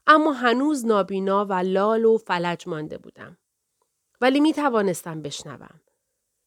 اما 0.08 0.32
هنوز 0.32 0.86
نابینا 0.86 1.46
و 1.46 1.54
لال 1.54 2.06
و 2.06 2.18
فلج 2.18 2.68
مانده 2.68 2.98
بودم. 2.98 3.38
ولی 4.22 4.40
می 4.40 4.54
توانستم 4.54 5.22
بشنوم. 5.22 5.82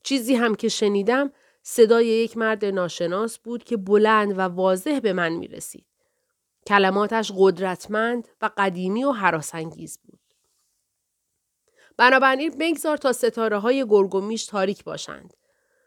چیزی 0.03 0.35
هم 0.35 0.55
که 0.55 0.69
شنیدم 0.69 1.33
صدای 1.63 2.07
یک 2.07 2.37
مرد 2.37 2.65
ناشناس 2.65 3.39
بود 3.39 3.65
که 3.65 3.77
بلند 3.77 4.39
و 4.39 4.41
واضح 4.41 5.01
به 5.01 5.13
من 5.13 5.33
می 5.33 5.49
رسید. 5.49 5.87
کلماتش 6.67 7.33
قدرتمند 7.37 8.29
و 8.43 8.51
قدیمی 8.57 9.05
و 9.05 9.13
حراسنگیز 9.13 9.99
بود. 9.99 10.18
بنابراین 11.99 12.55
بگذار 12.61 12.97
تا 12.97 13.12
ستاره 13.12 13.59
های 13.59 13.87
گرگومیش 13.88 14.47
تاریک 14.47 14.85
باشند. 14.85 15.35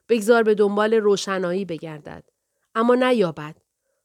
بگذار 0.09 0.43
به 0.43 0.55
دنبال 0.55 0.93
روشنایی 0.93 1.65
بگردد. 1.65 2.23
اما 2.75 2.95
نیابد 2.95 3.55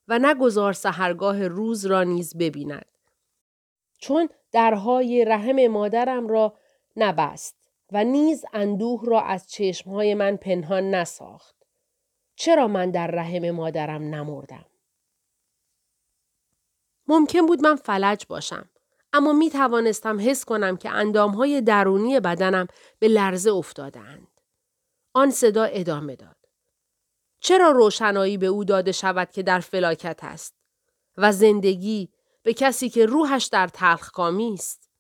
و 0.08 0.18
نگذار 0.18 0.72
سهرگاه 0.72 1.48
روز 1.48 1.86
را 1.86 2.02
نیز 2.02 2.36
ببیند. 2.36 2.86
چون 3.98 4.28
درهای 4.52 5.25
رحم 5.25 5.66
مادرم 5.66 6.28
را 6.28 6.56
نبست 6.96 7.56
و 7.92 8.04
نیز 8.04 8.44
اندوه 8.52 9.02
را 9.06 9.20
از 9.20 9.50
چشمهای 9.50 10.14
من 10.14 10.36
پنهان 10.36 10.90
نساخت. 10.94 11.56
چرا 12.36 12.68
من 12.68 12.90
در 12.90 13.06
رحم 13.06 13.50
مادرم 13.50 14.02
نمردم؟ 14.02 14.64
ممکن 17.08 17.46
بود 17.46 17.62
من 17.62 17.76
فلج 17.76 18.26
باشم. 18.28 18.70
اما 19.16 19.32
می 19.32 19.50
توانستم 19.50 20.20
حس 20.20 20.44
کنم 20.44 20.76
که 20.76 20.90
اندامهای 20.90 21.61
درونی 21.61 22.20
بدنم 22.20 22.66
به 22.99 23.08
لرزه 23.08 23.50
افتادند. 23.50 24.40
آن 25.14 25.30
صدا 25.30 25.64
ادامه 25.64 26.16
داد. 26.16 26.37
چرا 27.40 27.70
روشنایی 27.70 28.38
به 28.38 28.46
او 28.46 28.64
داده 28.64 28.92
شود 28.92 29.30
که 29.30 29.42
در 29.42 29.61
فلاکت 29.61 30.20
است 30.23 30.54
و 31.16 31.32
زندگی 31.32 32.08
به 32.42 32.54
کسی 32.54 32.88
که 32.88 33.06
روحش 33.06 33.44
در 33.44 33.70
کامی 34.12 34.54
است 34.54 34.90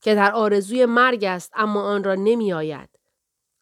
که 0.00 0.14
در 0.14 0.32
آرزوی 0.32 0.86
مرگ 0.86 1.24
است 1.24 1.52
اما 1.54 1.82
آن 1.82 2.04
را 2.04 2.14
نمی 2.14 2.52
آید 2.52 2.88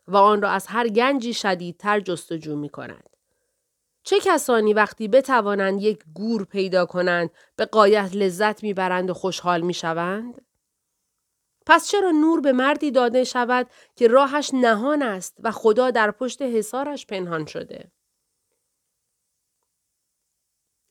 و 0.09 0.16
آن 0.16 0.42
را 0.42 0.50
از 0.50 0.66
هر 0.66 0.88
گنجی 0.88 1.35
شدیدتر 1.35 2.00
جستجو 2.00 2.56
می 2.56 2.68
کند. 2.68 3.15
چه 4.06 4.20
کسانی 4.20 4.75
وقتی 4.75 5.08
بتوانند 5.08 5.82
یک 5.82 6.04
گور 6.14 6.44
پیدا 6.44 6.86
کنند 6.86 7.30
به 7.56 7.64
قایت 7.64 8.10
لذت 8.14 8.62
می‌برند 8.62 9.10
و 9.10 9.14
خوشحال 9.14 9.60
می‌شوند؟ 9.60 10.46
پس 11.66 11.88
چرا 11.88 12.10
نور 12.10 12.40
به 12.40 12.52
مردی 12.52 12.90
داده 12.90 13.25
شود 13.25 13.70
که 13.96 14.08
راهش 14.08 14.50
نهان 14.54 15.02
است 15.02 15.36
و 15.42 15.50
خدا 15.50 15.90
در 15.90 16.10
پشت 16.10 16.42
حسارش 16.42 17.06
پنهان 17.06 17.46
شده؟ 17.46 17.92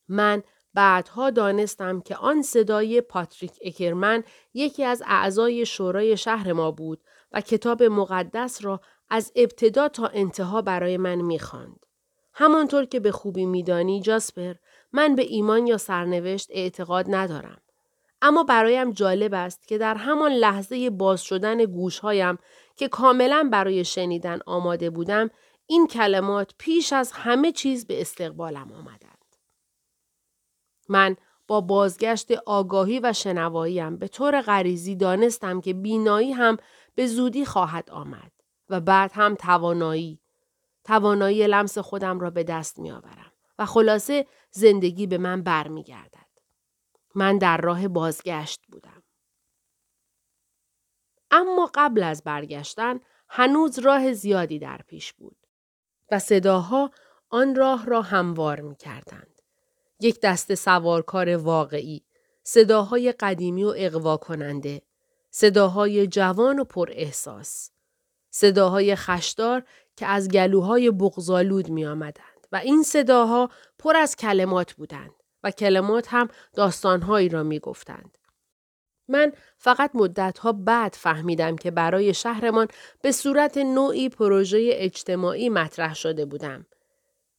من 0.08 0.44
بعدها 0.74 1.30
دانستم 1.30 2.02
که 2.02 2.16
آن 2.16 2.42
صدای 2.42 3.02
پاتریک 3.02 3.60
اکرمن 3.62 4.24
یکی 4.54 4.84
از 4.84 5.04
اعضای 5.06 5.66
شورای 5.66 6.18
شهر 6.18 6.54
ما 6.54 6.72
بود 6.72 7.04
و 7.32 7.42
کتاب 7.42 7.84
مقدس 7.84 8.66
را 8.66 8.82
از 9.10 9.32
ابتدا 9.36 9.90
تا 9.90 10.08
انتها 10.08 10.62
برای 10.62 10.98
من 10.98 11.16
می‌خواند. 11.16 11.86
همانطور 12.36 12.86
که 12.86 13.00
به 13.00 13.12
خوبی 13.12 13.46
میدانی 13.46 14.02
جاسپر 14.02 14.54
من 14.92 15.16
به 15.16 15.24
ایمان 15.24 15.68
یا 15.68 15.78
سرنوشت 15.78 16.48
اعتقاد 16.52 17.06
ندارم. 17.10 17.62
اما 18.22 18.44
برایم 18.44 18.92
جالب 18.92 19.34
است 19.34 19.68
که 19.68 19.78
در 19.78 19.96
همان 19.96 20.32
لحظه 20.32 20.90
باز 20.90 21.22
شدن 21.22 21.66
گوشهایم 21.66 22.38
که 22.76 22.88
کاملا 22.88 23.50
برای 23.52 23.86
شنیدن 23.86 24.40
آماده 24.46 24.90
بودم 24.90 25.30
این 25.68 25.88
کلمات 25.88 26.52
پیش 26.58 26.94
از 26.94 27.12
همه 27.12 27.52
چیز 27.52 27.88
به 27.88 28.02
استقبالم 28.02 28.72
آمدند. 28.72 29.36
من 30.90 31.16
با 31.48 31.62
بازگشت 31.62 32.32
آگاهی 32.32 33.00
و 33.00 33.14
شنواییم 33.14 33.98
به 33.98 34.08
طور 34.08 34.42
غریزی 34.42 34.96
دانستم 34.96 35.62
که 35.62 35.74
بینایی 35.74 36.32
هم 36.32 36.58
به 36.96 37.08
زودی 37.08 37.46
خواهد 37.46 37.90
آمد 37.90 38.32
و 38.70 38.82
بعد 38.82 39.12
هم 39.14 39.36
توانایی. 39.36 40.20
توانایی 40.86 41.48
لمس 41.48 41.78
خودم 41.78 42.20
را 42.20 42.30
به 42.30 42.44
دست 42.44 42.80
می 42.80 42.92
آورم 42.92 43.32
و 43.60 43.66
خلاصه 43.66 44.28
زندگی 44.52 45.08
به 45.08 45.18
من 45.18 45.44
برمیگردد. 45.44 46.26
من 47.16 47.38
در 47.38 47.58
راه 47.58 47.88
بازگشت 47.88 48.62
بودم. 48.68 49.04
اما 51.32 51.72
قبل 51.74 52.04
از 52.04 52.24
برگشتن 52.24 53.00
هنوز 53.30 53.80
راه 53.80 54.14
زیادی 54.14 54.60
در 54.60 54.82
پیش 54.88 55.14
بود 55.14 55.38
و 56.12 56.20
صداها 56.20 56.92
آن 57.30 57.56
راه 57.56 57.86
را 57.86 58.02
هموار 58.02 58.60
می 58.62 58.76
کردند. 58.76 59.42
یک 60.00 60.22
دست 60.22 60.56
سوارکار 60.56 61.38
واقعی، 61.38 62.06
صداهای 62.44 63.12
قدیمی 63.12 63.64
و 63.64 63.74
اقوا 63.78 64.18
کننده، 64.18 64.82
صداهای 65.32 66.08
جوان 66.08 66.60
و 66.60 66.64
پر 66.64 66.90
احساس. 66.92 67.72
صداهای 68.30 68.96
خشدار 68.96 69.64
که 69.96 70.06
از 70.06 70.30
گلوهای 70.30 70.92
بغزالود 70.92 71.70
می 71.70 71.86
آمدند 71.86 72.48
و 72.52 72.56
این 72.56 72.84
صداها 72.84 73.50
پر 73.80 73.98
از 73.98 74.16
کلمات 74.16 74.74
بودند 74.74 75.12
و 75.44 75.52
کلمات 75.52 76.08
هم 76.10 76.28
داستانهایی 76.54 77.30
را 77.30 77.44
می 77.44 77.60
گفتند. 77.60 78.18
من 79.08 79.32
فقط 79.58 79.92
مدتها 79.94 80.52
بعد 80.52 80.94
فهمیدم 80.94 81.56
که 81.56 81.72
برای 81.72 82.14
شهرمان 82.14 82.68
به 83.02 83.12
صورت 83.12 83.58
نوعی 83.58 84.10
پروژه 84.10 84.70
اجتماعی 84.72 85.50
مطرح 85.50 85.96
شده 85.96 86.26
بودم. 86.26 86.66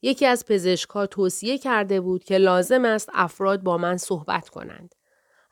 یکی 0.02 0.26
از 0.26 0.44
پزشکها 0.44 1.06
توصیه 1.06 1.58
کرده 1.58 2.00
بود 2.00 2.24
که 2.24 2.38
لازم 2.38 2.84
است 2.84 3.10
افراد 3.12 3.62
با 3.62 3.78
من 3.78 3.96
صحبت 3.96 4.48
کنند. 4.48 4.94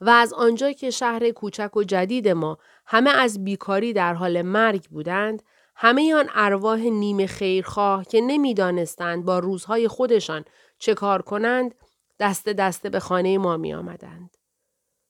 و 0.01 0.11
از 0.11 0.33
آنجا 0.33 0.73
که 0.73 0.91
شهر 0.91 1.31
کوچک 1.31 1.77
و 1.77 1.83
جدید 1.83 2.29
ما 2.29 2.59
همه 2.87 3.11
از 3.11 3.45
بیکاری 3.45 3.93
در 3.93 4.15
حال 4.15 4.43
مرگ 4.43 4.85
بودند، 4.85 5.43
همه 5.77 6.15
آن 6.15 6.31
ارواح 6.35 6.81
نیمه 6.81 7.27
خیرخواه 7.27 8.05
که 8.05 8.21
نمی‌دانستند 8.21 9.25
با 9.25 9.39
روزهای 9.39 9.89
خودشان 9.89 10.45
چه 10.79 10.95
کار 10.95 11.23
کنند، 11.23 11.75
دست 12.19 12.49
دسته 12.49 12.91
به 12.91 13.01
خانه 13.01 13.39
ما 13.39 13.57
می 13.57 13.75
آمدند. 13.75 14.37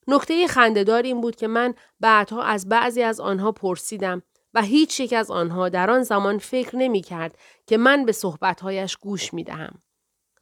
نکته 0.09 0.47
خندهدار 0.47 1.03
این 1.03 1.21
بود 1.21 1.37
که 1.37 1.47
من 1.47 1.75
بعدها 2.01 2.43
از 2.43 2.69
بعضی 2.69 3.03
از 3.03 3.21
آنها 3.21 3.53
پرسیدم 3.53 4.23
و 4.55 4.63
هیچ 4.63 5.01
یک 5.01 5.13
از 5.13 5.31
آنها 5.31 5.69
در 5.69 5.91
آن 5.91 6.03
زمان 6.03 6.39
فکر 6.39 6.77
نمی 6.77 7.03
کرد 7.03 7.39
که 7.67 7.77
من 7.77 8.05
به 8.05 8.13
صحبتهایش 8.13 8.97
گوش 8.97 9.35
می 9.35 9.45
دهم. 9.45 9.83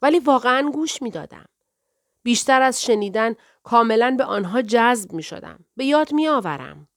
ولی 0.03 0.19
واقعا 0.19 0.71
گوش 0.71 1.03
می 1.03 1.11
دادم. 1.11 1.45
بیشتر 2.23 2.63
از 2.63 2.83
شنیدن 2.83 3.35
کاملا 3.63 4.15
به 4.19 4.25
آنها 4.25 4.63
جذب 4.63 5.13
می 5.13 5.23
شدم. 5.23 5.65
به 5.77 5.85
یاد 5.85 6.13
می 6.13 6.29
آورم. 6.29 6.89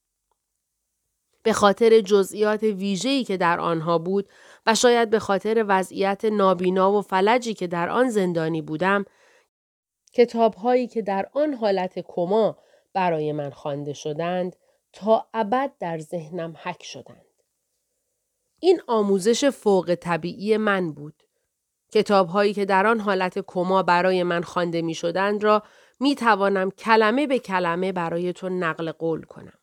به 1.46 1.52
خاطر 1.52 2.00
جزئیات 2.00 2.62
ویژه‌ای 2.62 3.24
که 3.24 3.36
در 3.36 3.60
آنها 3.60 3.98
بود 3.98 4.28
و 4.66 4.74
شاید 4.74 5.10
به 5.10 5.18
خاطر 5.18 5.64
وضعیت 5.68 6.24
نابینا 6.24 6.92
و 6.92 7.02
فلجی 7.02 7.54
که 7.54 7.66
در 7.66 7.88
آن 7.88 8.10
زندانی 8.10 8.62
بودم 8.62 9.04
کتابهایی 10.12 10.86
که 10.86 11.02
در 11.02 11.28
آن 11.32 11.54
حالت 11.54 11.98
کما 11.98 12.58
برای 12.92 13.32
من 13.32 13.50
خوانده 13.50 13.92
شدند 13.92 14.56
تا 14.92 15.26
ابد 15.34 15.72
در 15.80 15.98
ذهنم 15.98 16.54
حک 16.62 16.82
شدند. 16.82 17.26
این 18.60 18.80
آموزش 18.86 19.44
فوق 19.44 19.94
طبیعی 20.00 20.56
من 20.56 20.92
بود. 20.92 21.22
کتابهایی 21.92 22.54
که 22.54 22.64
در 22.64 22.86
آن 22.86 23.00
حالت 23.00 23.38
کما 23.38 23.82
برای 23.82 24.22
من 24.22 24.42
خوانده 24.42 24.82
می 24.82 24.94
شدند 24.94 25.44
را 25.44 25.62
می 26.00 26.14
توانم 26.14 26.70
کلمه 26.70 27.26
به 27.26 27.38
کلمه 27.38 27.92
برای 27.92 28.32
تو 28.32 28.48
نقل 28.48 28.92
قول 28.92 29.22
کنم. 29.22 29.58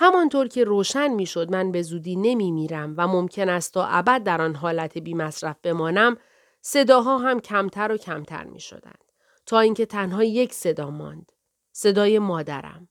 همانطور 0.00 0.48
که 0.48 0.64
روشن 0.64 1.08
می 1.08 1.26
شد 1.26 1.50
من 1.50 1.72
به 1.72 1.82
زودی 1.82 2.16
نمی 2.16 2.52
میرم 2.52 2.94
و 2.96 3.06
ممکن 3.06 3.48
است 3.48 3.74
تا 3.74 3.86
ابد 3.86 4.22
در 4.22 4.42
آن 4.42 4.54
حالت 4.54 4.98
بی 4.98 5.14
مصرف 5.14 5.56
بمانم 5.62 6.16
صداها 6.60 7.18
هم 7.18 7.40
کمتر 7.40 7.92
و 7.92 7.96
کمتر 7.96 8.44
می 8.44 8.60
شدند 8.60 9.04
تا 9.46 9.60
اینکه 9.60 9.86
تنها 9.86 10.24
یک 10.24 10.54
صدا 10.54 10.90
ماند. 10.90 11.32
صدای 11.72 12.18
مادرم. 12.18 12.88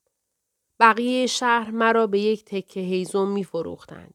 بقیه 0.80 1.28
شهر 1.28 1.72
مرا 1.72 2.08
به 2.08 2.20
یک 2.20 2.46
تکه 2.46 2.80
هیزم 2.80 3.28
می 3.28 3.44
فروختند 3.44 4.14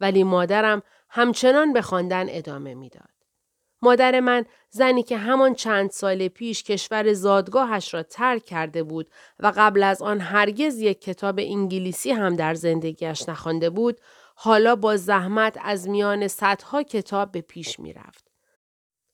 ولی 0.00 0.24
مادرم 0.24 0.82
همچنان 1.08 1.72
به 1.72 1.82
خواندن 1.82 2.26
ادامه 2.28 2.74
می‌داد. 2.74 3.13
مادر 3.84 4.20
من 4.20 4.44
زنی 4.70 5.02
که 5.02 5.16
همان 5.16 5.54
چند 5.54 5.90
سال 5.90 6.28
پیش 6.28 6.62
کشور 6.62 7.12
زادگاهش 7.12 7.94
را 7.94 8.02
ترک 8.02 8.44
کرده 8.44 8.82
بود 8.82 9.10
و 9.40 9.52
قبل 9.56 9.82
از 9.82 10.02
آن 10.02 10.20
هرگز 10.20 10.78
یک 10.78 11.00
کتاب 11.00 11.38
انگلیسی 11.38 12.10
هم 12.10 12.36
در 12.36 12.54
زندگیش 12.54 13.28
نخوانده 13.28 13.70
بود 13.70 14.00
حالا 14.34 14.76
با 14.76 14.96
زحمت 14.96 15.58
از 15.62 15.88
میان 15.88 16.28
صدها 16.28 16.82
کتاب 16.82 17.32
به 17.32 17.40
پیش 17.40 17.80
می 17.80 17.92
رفت. 17.92 18.24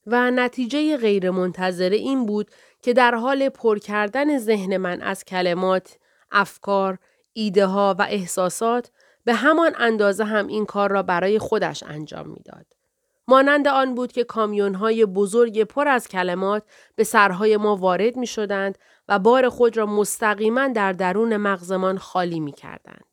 و 0.06 0.30
نتیجه 0.30 0.96
غیرمنتظره 0.96 1.96
این 1.96 2.26
بود 2.26 2.50
که 2.83 2.92
در 2.92 3.14
حال 3.14 3.48
پر 3.48 3.78
کردن 3.78 4.38
ذهن 4.38 4.76
من 4.76 5.02
از 5.02 5.24
کلمات، 5.24 5.98
افکار، 6.30 6.98
ایده 7.33 7.66
ها 7.66 7.96
و 7.98 8.02
احساسات 8.02 8.90
به 9.24 9.35
همان 9.35 9.72
اندازه 9.78 10.24
هم 10.24 10.46
این 10.46 10.66
کار 10.66 10.90
را 10.90 11.02
برای 11.02 11.38
خودش 11.38 11.83
انجام 11.83 12.28
می‌داد. 12.28 12.80
مانند 13.28 13.68
آن 13.68 13.94
بود 13.94 14.12
که 14.12 14.24
کامیون 14.24 14.74
های 14.74 15.06
بزرگ 15.06 15.62
پر 15.62 15.88
از 15.88 16.09
کلمات 16.09 16.62
به 16.96 17.04
سرهای 17.04 17.56
ما 17.56 17.76
وارد 17.76 18.16
می 18.16 18.26
شدند 18.26 18.78
و 19.09 19.18
بار 19.18 19.48
خود 19.48 19.76
را 19.76 19.87
مستقیما 19.87 20.68
در 20.68 20.92
درون 20.92 21.37
مغزمان 21.37 21.98
خالی 21.98 22.40
می 22.40 22.52
کردند. 22.52 23.04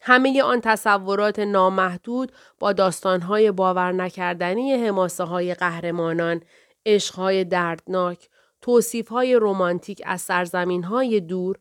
همه 0.00 0.42
آن 0.42 0.60
تصورات 0.60 1.38
نامحدود 1.38 2.32
با 2.58 2.72
داستانهای 2.72 3.50
باور 3.50 3.92
نکردنی 3.92 4.86
حماسه 4.86 5.24
های 5.24 5.54
قهرمانان، 5.54 6.40
عشقهای 6.86 7.44
دردناک، 7.44 8.28
توصیفهای 8.60 9.38
رمانتیک 9.40 10.02
از 10.04 10.20
سرزمین 10.20 10.84
های 10.84 11.20
دور، 11.20 11.56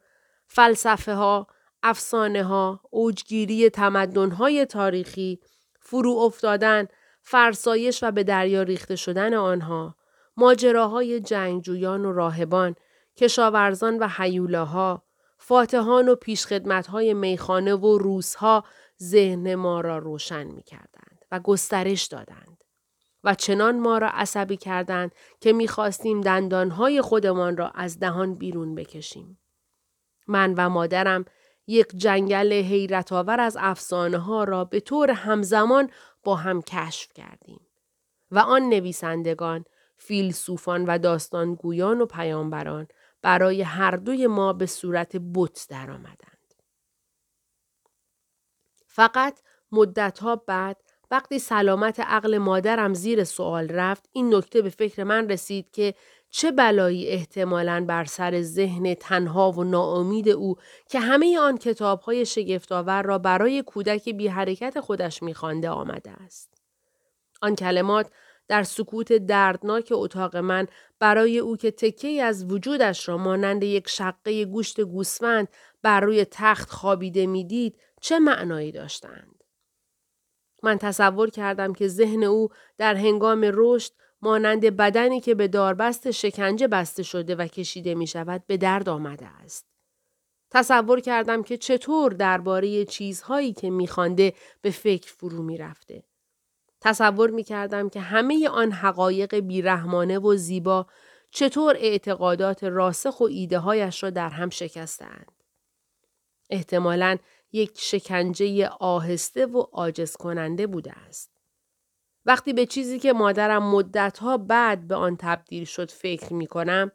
فلسفه 0.47 1.13
ها، 1.13 1.47
افسانه 1.83 2.43
ها، 2.43 2.79
اوجگیری 2.89 3.69
تمدن 3.69 4.31
های 4.31 4.65
تاریخی، 4.65 5.39
فرو 5.79 6.11
افتادن، 6.11 6.87
فرسایش 7.27 8.03
و 8.03 8.11
به 8.11 8.23
دریا 8.23 8.63
ریخته 8.63 8.95
شدن 8.95 9.33
آنها، 9.33 9.95
ماجراهای 10.37 11.19
جنگجویان 11.19 12.05
و 12.05 12.11
راهبان، 12.11 12.75
کشاورزان 13.17 13.99
و 13.99 14.07
حیولاها، 14.07 15.03
فاتحان 15.37 16.09
و 16.09 16.15
پیشخدمتهای 16.15 17.13
میخانه 17.13 17.75
و 17.75 17.97
روسها 17.97 18.63
ذهن 19.03 19.55
ما 19.55 19.81
را 19.81 19.97
روشن 19.97 20.43
می 20.43 20.63
کردند 20.63 21.25
و 21.31 21.39
گسترش 21.39 22.05
دادند. 22.05 22.63
و 23.23 23.35
چنان 23.35 23.79
ما 23.79 23.97
را 23.97 24.09
عصبی 24.09 24.57
کردند 24.57 25.11
که 25.39 25.53
می‌خواستیم 25.53 26.21
دندانهای 26.21 27.01
خودمان 27.01 27.57
را 27.57 27.69
از 27.69 27.99
دهان 27.99 28.35
بیرون 28.35 28.75
بکشیم. 28.75 29.39
من 30.27 30.53
و 30.53 30.69
مادرم 30.69 31.25
یک 31.67 31.87
جنگل 31.95 32.53
حیرت 32.53 33.13
آور 33.13 33.39
از 33.39 33.57
افسانه 33.59 34.17
ها 34.17 34.43
را 34.43 34.65
به 34.65 34.79
طور 34.79 35.11
همزمان 35.11 35.89
با 36.25 36.35
هم 36.35 36.61
کشف 36.61 37.13
کردیم. 37.13 37.67
و 38.31 38.39
آن 38.39 38.61
نویسندگان، 38.69 39.65
فیلسوفان 39.97 40.85
و 40.85 40.97
داستانگویان 40.97 42.01
و 42.01 42.05
پیامبران 42.05 42.87
برای 43.21 43.61
هر 43.61 43.95
دوی 43.95 44.27
ما 44.27 44.53
به 44.53 44.65
صورت 44.65 45.15
بت 45.15 45.65
درآمدند. 45.69 46.53
فقط 48.87 49.39
مدتها 49.71 50.35
بعد 50.35 50.81
وقتی 51.11 51.39
سلامت 51.39 51.99
عقل 51.99 52.37
مادرم 52.37 52.93
زیر 52.93 53.23
سوال 53.23 53.69
رفت 53.69 54.09
این 54.11 54.35
نکته 54.35 54.61
به 54.61 54.69
فکر 54.69 55.03
من 55.03 55.29
رسید 55.29 55.71
که 55.71 55.95
چه 56.37 56.51
بلایی 56.51 57.07
احتمالاً 57.07 57.85
بر 57.87 58.05
سر 58.05 58.41
ذهن 58.41 58.93
تنها 58.93 59.51
و 59.51 59.63
ناامید 59.63 60.29
او 60.29 60.55
که 60.89 60.99
همه 60.99 61.39
آن 61.39 61.57
کتابهای 61.57 62.25
شگفتآور 62.25 63.03
را 63.03 63.17
برای 63.17 63.63
کودک 63.63 64.09
بی 64.09 64.27
حرکت 64.27 64.79
خودش 64.79 65.23
میخوانده 65.23 65.69
آمده 65.69 66.11
است. 66.11 66.53
آن 67.41 67.55
کلمات 67.55 68.11
در 68.47 68.63
سکوت 68.63 69.13
دردناک 69.13 69.89
اتاق 69.91 70.35
من 70.35 70.67
برای 70.99 71.39
او 71.39 71.57
که 71.57 71.71
تکه 71.71 72.23
از 72.23 72.51
وجودش 72.51 73.09
را 73.09 73.17
مانند 73.17 73.63
یک 73.63 73.89
شقه 73.89 74.45
گوشت 74.45 74.81
گوسفند 74.81 75.47
بر 75.81 75.99
روی 75.99 76.25
تخت 76.31 76.69
خوابیده 76.69 77.27
می‌دید 77.27 77.79
چه 78.01 78.19
معنایی 78.19 78.71
داشتند 78.71 79.43
من 80.63 80.77
تصور 80.77 81.29
کردم 81.29 81.73
که 81.73 81.87
ذهن 81.87 82.23
او 82.23 82.49
در 82.77 82.95
هنگام 82.95 83.41
رشد 83.53 83.91
مانند 84.25 84.65
بدنی 84.65 85.21
که 85.21 85.35
به 85.35 85.47
داربست 85.47 86.11
شکنجه 86.11 86.67
بسته 86.67 87.03
شده 87.03 87.35
و 87.35 87.47
کشیده 87.47 87.95
می 87.95 88.07
شود 88.07 88.43
به 88.47 88.57
درد 88.57 88.89
آمده 88.89 89.25
است. 89.25 89.65
تصور 90.51 90.99
کردم 90.99 91.43
که 91.43 91.57
چطور 91.57 92.11
درباره 92.11 92.85
چیزهایی 92.85 93.53
که 93.53 93.69
میخوانده 93.69 94.33
به 94.61 94.71
فکر 94.71 95.13
فرو 95.13 95.43
می‌رفته. 95.43 96.03
تصور 96.81 97.29
می 97.29 97.43
کردم 97.43 97.89
که 97.89 97.99
همه 97.99 98.49
آن 98.49 98.71
حقایق 98.71 99.35
بیرحمانه 99.35 100.19
و 100.19 100.35
زیبا 100.35 100.87
چطور 101.31 101.75
اعتقادات 101.75 102.63
راسخ 102.63 103.19
و 103.19 103.23
ایده 103.23 103.59
هایش 103.59 104.03
را 104.03 104.09
در 104.09 104.29
هم 104.29 104.49
شکستند. 104.49 105.31
احتمالا 106.49 107.17
یک 107.51 107.71
شکنجه 107.75 108.67
آهسته 108.67 109.45
و 109.45 109.59
عاجز 109.59 110.15
کننده 110.15 110.67
بوده 110.67 110.91
است. 110.91 111.34
وقتی 112.25 112.53
به 112.53 112.65
چیزی 112.65 112.99
که 112.99 113.13
مادرم 113.13 113.63
مدتها 113.63 114.37
بعد 114.37 114.87
به 114.87 114.95
آن 114.95 115.17
تبدیل 115.19 115.65
شد 115.65 115.91
فکر 115.91 116.33
می 116.33 116.47
کنم 116.47 116.91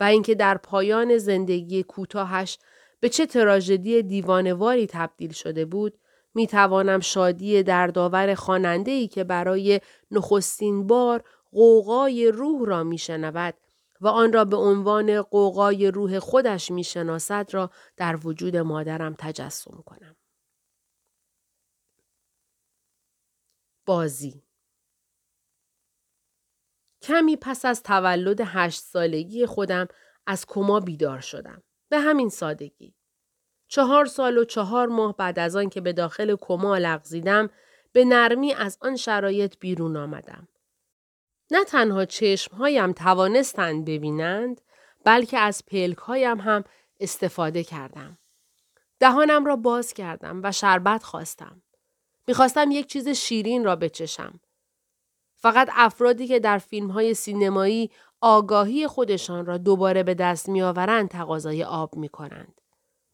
و 0.00 0.04
اینکه 0.04 0.34
در 0.34 0.56
پایان 0.56 1.18
زندگی 1.18 1.82
کوتاهش 1.82 2.58
به 3.00 3.08
چه 3.08 3.26
تراژدی 3.26 4.02
دیوانواری 4.02 4.86
تبدیل 4.86 5.32
شده 5.32 5.64
بود 5.64 5.98
می 6.34 6.46
توانم 6.46 7.00
شادی 7.00 7.62
دردآور 7.62 8.34
خواننده 8.34 9.06
که 9.06 9.24
برای 9.24 9.80
نخستین 10.10 10.86
بار 10.86 11.24
قوقای 11.52 12.30
روح 12.30 12.66
را 12.66 12.84
می 12.84 12.98
شنود 12.98 13.54
و 14.00 14.08
آن 14.08 14.32
را 14.32 14.44
به 14.44 14.56
عنوان 14.56 15.22
قوقای 15.22 15.90
روح 15.90 16.18
خودش 16.18 16.70
می 16.70 16.84
شناسد 16.84 17.46
را 17.50 17.70
در 17.96 18.26
وجود 18.26 18.56
مادرم 18.56 19.14
تجسم 19.18 19.82
کنم. 19.86 20.16
بازی 23.86 24.47
کمی 27.08 27.36
پس 27.36 27.64
از 27.64 27.82
تولد 27.82 28.40
هشت 28.44 28.80
سالگی 28.80 29.46
خودم 29.46 29.88
از 30.26 30.46
کما 30.46 30.80
بیدار 30.80 31.20
شدم. 31.20 31.62
به 31.88 31.98
همین 31.98 32.28
سادگی. 32.28 32.94
چهار 33.68 34.06
سال 34.06 34.38
و 34.38 34.44
چهار 34.44 34.88
ماه 34.88 35.16
بعد 35.16 35.38
از 35.38 35.56
آن 35.56 35.68
که 35.68 35.80
به 35.80 35.92
داخل 35.92 36.36
کما 36.36 36.78
لغزیدم 36.78 37.50
به 37.92 38.04
نرمی 38.04 38.54
از 38.54 38.78
آن 38.80 38.96
شرایط 38.96 39.54
بیرون 39.60 39.96
آمدم. 39.96 40.48
نه 41.50 41.64
تنها 41.64 42.04
چشمهایم 42.04 42.92
توانستند 42.92 43.84
ببینند 43.84 44.60
بلکه 45.04 45.38
از 45.38 45.66
پلکهایم 45.66 46.40
هم 46.40 46.64
استفاده 47.00 47.64
کردم. 47.64 48.18
دهانم 49.00 49.44
را 49.44 49.56
باز 49.56 49.92
کردم 49.92 50.40
و 50.44 50.52
شربت 50.52 51.02
خواستم. 51.02 51.62
می‌خواستم 52.26 52.70
یک 52.70 52.86
چیز 52.86 53.08
شیرین 53.08 53.64
را 53.64 53.76
بچشم. 53.76 54.40
فقط 55.40 55.68
افرادی 55.72 56.26
که 56.26 56.40
در 56.40 56.58
فیلم 56.58 56.90
های 56.90 57.14
سینمایی 57.14 57.90
آگاهی 58.20 58.86
خودشان 58.86 59.46
را 59.46 59.58
دوباره 59.58 60.02
به 60.02 60.14
دست 60.14 60.48
میآورند 60.48 61.08
تقاضای 61.08 61.64
آب 61.64 61.96
می 61.96 62.08
کنند. 62.08 62.60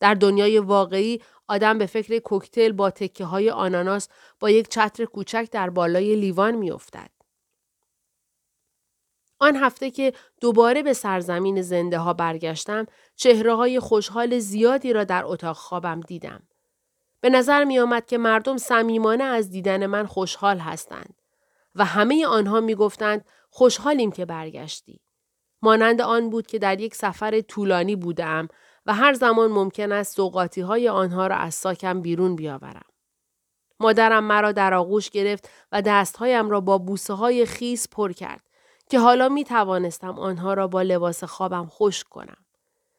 در 0.00 0.14
دنیای 0.14 0.58
واقعی 0.58 1.22
آدم 1.48 1.78
به 1.78 1.86
فکر 1.86 2.18
کوکتل 2.18 2.72
با 2.72 2.90
تکه 2.90 3.24
های 3.24 3.50
آناناس 3.50 4.08
با 4.40 4.50
یک 4.50 4.68
چتر 4.68 5.04
کوچک 5.04 5.48
در 5.52 5.70
بالای 5.70 6.16
لیوان 6.16 6.54
میافتد. 6.54 7.10
آن 9.38 9.56
هفته 9.56 9.90
که 9.90 10.12
دوباره 10.40 10.82
به 10.82 10.92
سرزمین 10.92 11.62
زنده 11.62 11.98
ها 11.98 12.12
برگشتم 12.12 12.86
چهره 13.16 13.54
های 13.54 13.80
خوشحال 13.80 14.38
زیادی 14.38 14.92
را 14.92 15.04
در 15.04 15.24
اتاق 15.24 15.56
خوابم 15.56 16.00
دیدم. 16.00 16.42
به 17.20 17.30
نظر 17.30 17.64
می 17.64 17.78
آمد 17.78 18.06
که 18.06 18.18
مردم 18.18 18.56
صمیمانه 18.56 19.24
از 19.24 19.50
دیدن 19.50 19.86
من 19.86 20.06
خوشحال 20.06 20.58
هستند 20.58 21.14
و 21.74 21.84
همه 21.84 22.26
آنها 22.26 22.60
می 22.60 22.74
گفتند 22.74 23.24
خوشحالیم 23.50 24.12
که 24.12 24.24
برگشتی. 24.24 25.00
مانند 25.62 26.00
آن 26.00 26.30
بود 26.30 26.46
که 26.46 26.58
در 26.58 26.80
یک 26.80 26.94
سفر 26.94 27.40
طولانی 27.40 27.96
بودم 27.96 28.48
و 28.86 28.94
هر 28.94 29.12
زمان 29.12 29.50
ممکن 29.50 29.92
است 29.92 30.16
سوقاتی 30.16 30.60
های 30.60 30.88
آنها 30.88 31.26
را 31.26 31.36
از 31.36 31.54
ساکم 31.54 32.02
بیرون 32.02 32.36
بیاورم. 32.36 32.86
مادرم 33.80 34.24
مرا 34.24 34.52
در 34.52 34.74
آغوش 34.74 35.10
گرفت 35.10 35.50
و 35.72 35.82
دستهایم 35.82 36.50
را 36.50 36.60
با 36.60 36.78
بوسه 36.78 37.14
های 37.14 37.46
خیس 37.46 37.88
پر 37.88 38.12
کرد 38.12 38.40
که 38.90 38.98
حالا 38.98 39.28
می 39.28 39.44
توانستم 39.44 40.18
آنها 40.18 40.54
را 40.54 40.68
با 40.68 40.82
لباس 40.82 41.24
خوابم 41.24 41.66
خشک 41.70 42.08
کنم. 42.08 42.36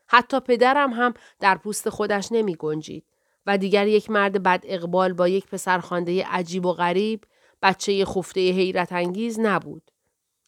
حتی 0.07 0.39
پدرم 0.39 0.93
هم 0.93 1.13
در 1.39 1.57
پوست 1.57 1.89
خودش 1.89 2.31
نمی 2.31 2.55
گنجید 2.55 3.05
و 3.45 3.57
دیگر 3.57 3.87
یک 3.87 4.09
مرد 4.09 4.43
بد 4.43 4.63
اقبال 4.63 5.13
با 5.13 5.27
یک 5.27 5.47
پسر 5.47 5.79
خانده 5.79 6.25
عجیب 6.25 6.65
و 6.65 6.73
غریب 6.73 7.23
بچه 7.61 8.05
خفته 8.05 8.39
حیرت 8.51 8.91
انگیز 8.91 9.39
نبود. 9.39 9.91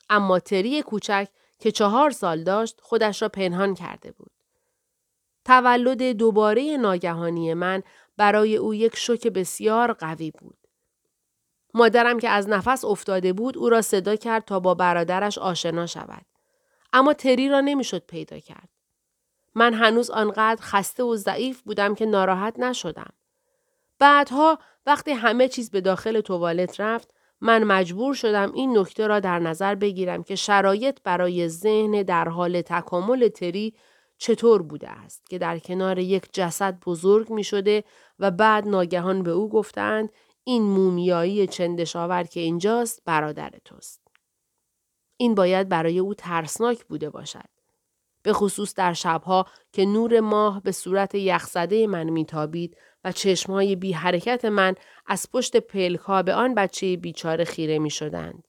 اما 0.10 0.40
تری 0.40 0.82
کوچک 0.82 1.28
که 1.60 1.72
چهار 1.72 2.12
سال 2.12 2.44
داشت 2.44 2.82
خودش 2.82 3.22
را 3.22 3.30
پنهان 3.30 3.74
کرده 3.74 4.12
بود. 4.12 4.32
تولد 5.46 6.04
دوباره 6.04 6.78
ناگهانی 6.78 7.54
من 7.54 7.84
برای 8.18 8.58
او 8.58 8.74
یک 8.74 8.96
شوک 8.96 9.28
بسیار 9.28 9.94
قوی 9.94 10.32
بود. 10.32 10.58
مادرم 11.74 12.20
که 12.20 12.30
از 12.30 12.50
نفس 12.50 12.86
افتاده 12.86 13.34
بود 13.34 13.58
او 13.58 13.70
را 13.70 13.82
صدا 13.82 14.16
کرد 14.16 14.46
تا 14.46 14.60
با 14.60 14.74
برادرش 14.74 15.38
آشنا 15.38 15.86
شود. 15.86 16.26
اما 16.94 17.14
تری 17.14 17.50
را 17.50 17.62
نمی‌شد 17.62 18.06
پیدا 18.06 18.40
کرد. 18.40 18.70
من 19.56 19.74
هنوز 19.74 20.10
آنقدر 20.10 20.62
خسته 20.62 21.04
و 21.04 21.16
ضعیف 21.16 21.62
بودم 21.62 21.96
که 21.96 22.06
ناراحت 22.06 22.60
نشدم. 22.60 23.14
بعدها 24.00 24.60
وقتی 24.86 25.12
همه 25.12 25.48
چیز 25.48 25.72
به 25.72 25.82
داخل 25.82 26.22
توالت 26.22 26.80
رفت 26.80 27.14
من 27.42 27.64
مجبور 27.64 28.14
شدم 28.14 28.52
این 28.54 28.78
نکته 28.78 29.08
را 29.08 29.20
در 29.20 29.40
نظر 29.40 29.76
بگیرم 29.76 30.24
که 30.24 30.36
شرایط 30.36 31.00
برای 31.04 31.48
ذهن 31.50 32.04
در 32.04 32.30
حال 32.30 32.62
تکامل 32.62 33.28
تری 33.28 33.76
چطور 34.18 34.62
بوده 34.62 34.90
است 34.90 35.30
که 35.30 35.38
در 35.38 35.60
کنار 35.60 36.00
یک 36.00 36.30
جسد 36.34 36.80
بزرگ 36.86 37.30
می 37.30 37.44
شده 37.44 37.84
و 38.20 38.32
بعد 38.32 38.68
ناگهان 38.68 39.24
به 39.24 39.32
او 39.32 39.50
گفتند 39.50 40.10
این 40.44 40.64
مومیایی 40.64 41.48
چندشاور 41.48 42.24
که 42.24 42.40
اینجاست 42.40 43.02
برادر 43.06 43.52
توست. 43.66 44.02
این 45.18 45.36
باید 45.36 45.70
برای 45.70 46.00
او 46.00 46.14
ترسناک 46.14 46.86
بوده 46.86 47.10
باشد. 47.10 47.50
به 48.24 48.34
خصوص 48.34 48.74
در 48.74 48.94
شبها 48.94 49.46
که 49.72 49.86
نور 49.86 50.20
ماه 50.20 50.62
به 50.62 50.72
صورت 50.72 51.16
یخزده 51.16 51.88
من 51.88 52.10
میتابید 52.10 52.78
و 53.04 53.12
چشمهای 53.12 53.76
بی 53.76 53.92
حرکت 53.92 54.46
من 54.46 54.76
از 55.06 55.32
پشت 55.32 55.58
پلکا 55.58 56.24
به 56.24 56.34
آن 56.34 56.56
بچه 56.56 56.98
بیچاره 56.98 57.44
خیره 57.44 57.80
می 57.80 57.90
شدند. 57.90 58.44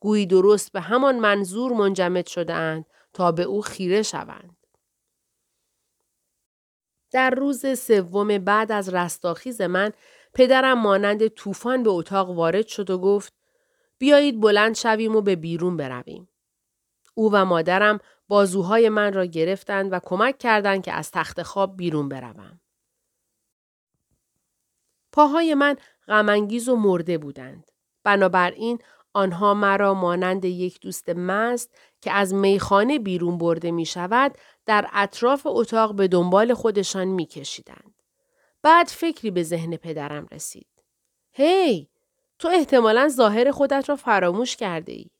گویی 0.00 0.26
درست 0.26 0.72
به 0.72 0.80
همان 0.80 1.18
منظور 1.18 1.72
منجمد 1.72 2.26
شدهاند 2.26 2.86
تا 3.12 3.32
به 3.32 3.42
او 3.42 3.62
خیره 3.62 4.02
شوند. 4.02 4.56
در 7.12 7.30
روز 7.30 7.78
سوم 7.78 8.38
بعد 8.38 8.72
از 8.72 8.94
رستاخیز 8.94 9.60
من 9.60 9.92
پدرم 10.34 10.78
مانند 10.78 11.28
طوفان 11.28 11.82
به 11.82 11.90
اتاق 11.90 12.30
وارد 12.30 12.66
شد 12.66 12.90
و 12.90 12.98
گفت 12.98 13.32
بیایید 13.98 14.40
بلند 14.40 14.74
شویم 14.74 15.16
و 15.16 15.20
به 15.20 15.36
بیرون 15.36 15.76
برویم. 15.76 16.28
او 17.14 17.32
و 17.32 17.44
مادرم 17.44 17.98
بازوهای 18.28 18.88
من 18.88 19.12
را 19.12 19.24
گرفتند 19.24 19.92
و 19.92 20.00
کمک 20.04 20.38
کردند 20.38 20.84
که 20.84 20.92
از 20.92 21.10
تخت 21.10 21.42
خواب 21.42 21.76
بیرون 21.76 22.08
بروم. 22.08 22.61
پاهای 25.12 25.54
من 25.54 25.76
غمانگیز 26.08 26.68
و 26.68 26.76
مرده 26.76 27.18
بودند. 27.18 27.70
بنابراین 28.04 28.78
آنها 29.12 29.54
مرا 29.54 29.94
مانند 29.94 30.44
یک 30.44 30.80
دوست 30.80 31.08
مست 31.08 31.74
که 32.00 32.12
از 32.12 32.34
میخانه 32.34 32.98
بیرون 32.98 33.38
برده 33.38 33.70
می 33.70 33.86
شود 33.86 34.38
در 34.66 34.88
اطراف 34.92 35.42
اتاق 35.46 35.94
به 35.94 36.08
دنبال 36.08 36.54
خودشان 36.54 37.08
می 37.08 37.26
کشیدند. 37.26 37.94
بعد 38.62 38.86
فکری 38.86 39.30
به 39.30 39.42
ذهن 39.42 39.76
پدرم 39.76 40.26
رسید. 40.32 40.66
هی! 41.32 41.88
تو 42.38 42.48
احتمالا 42.48 43.08
ظاهر 43.08 43.50
خودت 43.50 43.88
را 43.88 43.96
فراموش 43.96 44.56
کرده 44.56 44.92
ای. 44.92 45.10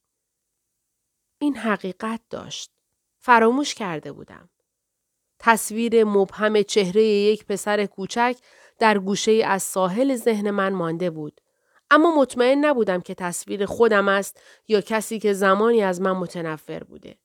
این 1.39 1.57
حقیقت 1.57 2.21
داشت. 2.31 2.71
فراموش 3.19 3.75
کرده 3.75 4.13
بودم. 4.13 4.51
تصویر 5.39 6.05
مبهم 6.05 6.63
چهره 6.63 7.03
یک 7.03 7.47
پسر 7.47 7.87
کوچک 7.87 8.37
در 8.79 8.99
گوشه 8.99 9.43
از 9.47 9.63
ساحل 9.63 10.17
ذهن 10.17 10.51
من 10.51 10.73
مانده 10.73 11.11
بود. 11.11 11.41
اما 11.91 12.21
مطمئن 12.21 12.65
نبودم 12.65 13.01
که 13.01 13.15
تصویر 13.15 13.67
خودم 13.67 14.09
است 14.09 14.41
یا 14.69 14.81
کسی 14.81 15.19
که 15.19 15.33
زمانی 15.33 15.83
از 15.83 16.01
من 16.01 16.13
متنفر 16.13 16.85
بوده. 16.85 17.17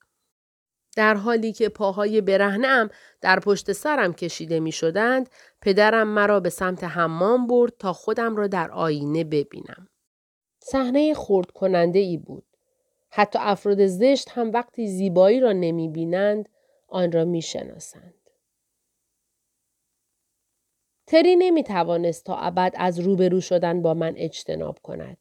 در 0.96 1.16
حالی 1.16 1.54
که 1.54 1.70
پاهای 1.70 2.22
برهنم 2.22 2.90
در 3.22 3.40
پشت 3.40 3.72
سرم 3.72 4.14
کشیده 4.14 4.60
می 4.60 4.72
شدند، 4.72 5.30
پدرم 5.62 6.08
مرا 6.08 6.40
به 6.40 6.50
سمت 6.50 6.84
حمام 6.84 7.48
برد 7.48 7.74
تا 7.80 7.94
خودم 7.94 8.36
را 8.36 8.48
در 8.48 8.72
آینه 8.72 9.24
ببینم. 9.24 9.88
صحنه 10.60 11.14
خورد 11.14 11.52
کننده 11.52 12.00
ای 12.00 12.18
بود. 12.18 12.46
حتی 13.10 13.40
افراد 13.42 13.86
زشت 13.86 14.30
هم 14.30 14.52
وقتی 14.52 14.88
زیبایی 14.88 15.40
را 15.40 15.52
نمی 15.52 15.90
بینند، 15.90 16.50
آن 16.88 17.12
را 17.12 17.26
می 17.26 17.42
شناسند. 17.42 18.16
تری 21.08 21.36
نمی 21.36 21.63
توانست 21.63 22.26
تا 22.26 22.38
ابد 22.38 22.74
از 22.78 23.00
روبرو 23.00 23.41
شدن 23.41 23.82
با 23.82 23.93
من 23.93 24.13
اجتناب 24.17 24.80
کند. 24.84 25.17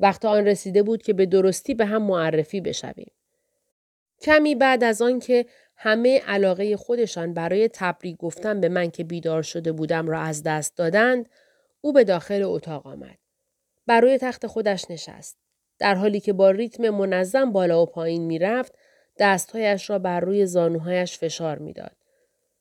وقت 0.00 0.24
آن 0.24 0.46
رسیده 0.46 0.82
بود 0.82 1.02
که 1.02 1.12
به 1.12 1.26
درستی 1.26 1.74
به 1.74 1.86
هم 1.86 2.02
معرفی 2.02 2.60
بشویم. 2.60 3.12
کمی 4.20 4.54
بعد 4.54 4.84
از 4.84 5.02
آن 5.02 5.18
که 5.18 5.46
همه 5.76 6.18
علاقه 6.18 6.76
خودشان 6.76 7.34
برای 7.34 7.68
تبریک 7.68 8.16
گفتن 8.16 8.60
به 8.60 8.68
من 8.68 8.90
که 8.90 9.04
بیدار 9.04 9.42
شده 9.42 9.72
بودم 9.72 10.08
را 10.08 10.20
از 10.20 10.42
دست 10.42 10.76
دادند، 10.76 11.28
او 11.80 11.92
به 11.92 12.04
داخل 12.04 12.42
اتاق 12.42 12.86
آمد. 12.86 13.18
برای 13.86 14.18
تخت 14.18 14.46
خودش 14.46 14.90
نشست. 14.90 15.38
در 15.78 15.94
حالی 15.94 16.20
که 16.20 16.32
با 16.32 16.50
ریتم 16.50 16.90
منظم 16.90 17.52
بالا 17.52 17.82
و 17.82 17.86
پایین 17.86 18.22
می 18.22 18.38
رفت، 18.38 18.74
دستهایش 19.18 19.90
را 19.90 19.98
بر 19.98 20.20
روی 20.20 20.46
زانوهایش 20.46 21.18
فشار 21.18 21.58
می‌داد. 21.58 21.97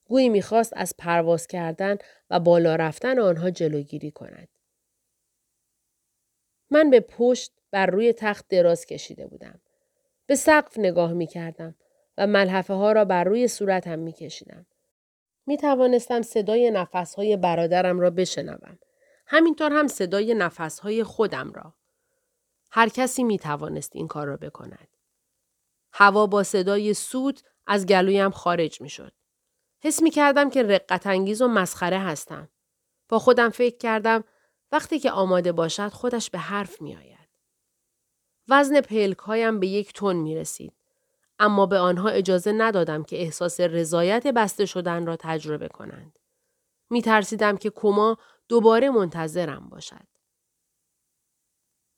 گویی 0.07 0.29
می‌خواست 0.29 0.73
از 0.75 0.93
پرواز 0.97 1.47
کردن 1.47 1.97
و 2.29 2.39
بالا 2.39 2.75
رفتن 2.75 3.19
آنها 3.19 3.49
جلوگیری 3.49 4.11
کند. 4.11 4.47
من 6.69 6.89
به 6.89 6.99
پشت 6.99 7.51
بر 7.71 7.85
روی 7.85 8.13
تخت 8.13 8.45
دراز 8.49 8.85
کشیده 8.85 9.27
بودم. 9.27 9.61
به 10.25 10.35
سقف 10.35 10.79
نگاه 10.79 11.13
می 11.13 11.27
کردم 11.27 11.75
و 12.17 12.27
ملحفه 12.27 12.73
ها 12.73 12.91
را 12.91 13.05
بر 13.05 13.23
روی 13.23 13.47
صورتم 13.47 13.99
می 13.99 14.13
کشیدم. 14.13 14.65
می 15.45 15.57
توانستم 15.57 16.21
صدای 16.21 16.71
نفس 16.71 17.15
های 17.15 17.37
برادرم 17.37 17.99
را 17.99 18.09
بشنوم. 18.09 18.79
همینطور 19.27 19.71
هم 19.71 19.87
صدای 19.87 20.33
نفس 20.33 20.79
های 20.79 21.03
خودم 21.03 21.51
را. 21.51 21.73
هر 22.71 22.89
کسی 22.89 23.23
می 23.23 23.39
توانست 23.39 23.95
این 23.95 24.07
کار 24.07 24.27
را 24.27 24.37
بکند. 24.37 24.87
هوا 25.93 26.27
با 26.27 26.43
صدای 26.43 26.93
سوت 26.93 27.43
از 27.67 27.85
گلویم 27.85 28.29
خارج 28.29 28.81
می. 28.81 28.89
حس 29.83 30.01
می 30.01 30.11
کردم 30.11 30.49
که 30.49 30.63
رقت 30.63 31.07
انگیز 31.07 31.41
و 31.41 31.47
مسخره 31.47 31.99
هستم. 31.99 32.49
با 33.09 33.19
خودم 33.19 33.49
فکر 33.49 33.77
کردم 33.77 34.23
وقتی 34.71 34.99
که 34.99 35.11
آماده 35.11 35.51
باشد 35.51 35.87
خودش 35.87 36.29
به 36.29 36.37
حرف 36.37 36.81
می 36.81 36.95
آید. 36.95 37.29
وزن 38.47 38.81
پلک 38.81 39.17
هایم 39.17 39.59
به 39.59 39.67
یک 39.67 39.93
تن 39.93 40.15
می 40.15 40.35
رسید. 40.35 40.73
اما 41.39 41.65
به 41.65 41.77
آنها 41.77 42.09
اجازه 42.09 42.51
ندادم 42.51 43.03
که 43.03 43.21
احساس 43.21 43.59
رضایت 43.59 44.27
بسته 44.27 44.65
شدن 44.65 45.05
را 45.05 45.15
تجربه 45.15 45.67
کنند. 45.67 46.19
می 46.89 47.01
ترسیدم 47.01 47.57
که 47.57 47.69
کما 47.69 48.17
دوباره 48.47 48.89
منتظرم 48.89 49.69
باشد. 49.69 50.07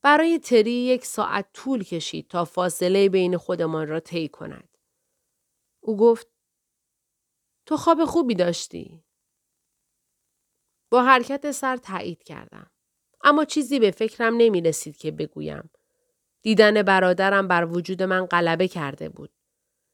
برای 0.02 0.40
تری 0.40 0.72
یک 0.72 1.06
ساعت 1.06 1.46
طول 1.54 1.84
کشید 1.84 2.28
تا 2.28 2.46
فاصله 2.46 3.10
بین 3.10 3.38
خودمان 3.38 3.88
را 3.88 4.00
طی 4.00 4.28
کند. 4.28 4.78
او 5.80 5.98
گفت 5.98 6.28
تو 7.70 7.78
خواب 7.78 8.06
خوبی 8.06 8.36
داشتی. 8.36 9.04
با 10.92 11.04
حرکت 11.04 11.52
سر 11.52 11.78
تایید 11.78 12.24
کردم. 12.24 12.72
اما 13.24 13.46
چیزی 13.46 13.80
به 13.80 13.92
فکرم 13.92 14.38
نمی 14.38 14.62
رسید 14.62 14.98
که 14.98 15.12
بگویم. 15.12 15.70
دیدن 16.42 16.82
برادرم 16.82 17.48
بر 17.48 17.66
وجود 17.66 18.04
من 18.04 18.26
غلبه 18.26 18.68
کرده 18.68 19.10
بود. 19.10 19.32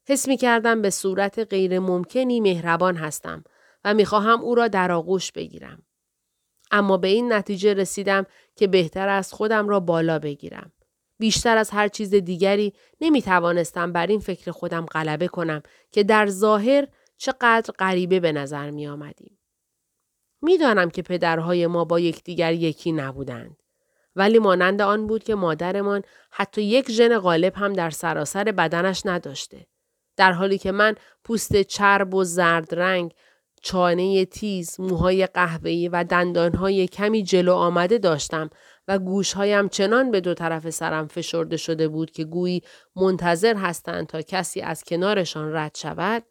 حس 0.08 0.28
می 0.28 0.36
کردم 0.36 0.82
به 0.82 0.90
صورت 0.90 1.38
غیر 1.38 1.78
ممکنی 1.78 2.40
مهربان 2.40 2.96
هستم 2.96 3.44
و 3.84 3.94
می 3.94 4.04
خواهم 4.04 4.40
او 4.40 4.54
را 4.54 4.68
در 4.68 4.92
آغوش 4.92 5.32
بگیرم. 5.32 5.82
اما 6.70 6.96
به 6.96 7.08
این 7.08 7.32
نتیجه 7.32 7.74
رسیدم 7.74 8.26
که 8.54 8.66
بهتر 8.66 9.08
است 9.08 9.34
خودم 9.34 9.68
را 9.68 9.80
بالا 9.80 10.18
بگیرم. 10.18 10.72
بیشتر 11.18 11.56
از 11.56 11.70
هر 11.70 11.88
چیز 11.88 12.14
دیگری 12.14 12.72
نمی 13.00 13.22
توانستم 13.22 13.92
بر 13.92 14.06
این 14.06 14.20
فکر 14.20 14.50
خودم 14.50 14.86
غلبه 14.86 15.28
کنم 15.28 15.62
که 15.92 16.02
در 16.02 16.26
ظاهر 16.26 16.88
چقدر 17.16 17.74
غریبه 17.78 18.20
به 18.20 18.32
نظر 18.32 18.70
می 18.70 18.86
آمدیم. 18.86 19.38
می‌دانم 20.42 20.90
که 20.90 21.02
پدرهای 21.02 21.66
ما 21.66 21.84
با 21.84 22.00
یکدیگر 22.00 22.52
یکی 22.52 22.92
نبودند. 22.92 23.62
ولی 24.16 24.38
مانند 24.38 24.82
آن 24.82 25.06
بود 25.06 25.24
که 25.24 25.34
مادرمان 25.34 26.02
حتی 26.30 26.62
یک 26.62 26.90
ژن 26.90 27.18
غالب 27.18 27.52
هم 27.56 27.72
در 27.72 27.90
سراسر 27.90 28.44
بدنش 28.44 29.02
نداشته. 29.04 29.66
در 30.16 30.32
حالی 30.32 30.58
که 30.58 30.72
من 30.72 30.94
پوست 31.24 31.62
چرب 31.62 32.14
و 32.14 32.24
زرد 32.24 32.74
رنگ 32.74 33.14
چانه 33.62 34.24
تیز، 34.24 34.80
موهای 34.80 35.26
قهوه‌ای 35.26 35.88
و 35.88 36.04
دندانهای 36.04 36.88
کمی 36.88 37.22
جلو 37.22 37.54
آمده 37.54 37.98
داشتم 37.98 38.50
و 38.88 38.98
گوشهایم 38.98 39.68
چنان 39.68 40.10
به 40.10 40.20
دو 40.20 40.34
طرف 40.34 40.70
سرم 40.70 41.06
فشرده 41.06 41.56
شده 41.56 41.88
بود 41.88 42.10
که 42.10 42.24
گویی 42.24 42.62
منتظر 42.96 43.56
هستند 43.56 44.06
تا 44.06 44.22
کسی 44.22 44.60
از 44.60 44.84
کنارشان 44.84 45.56
رد 45.56 45.76
شود، 45.76 46.22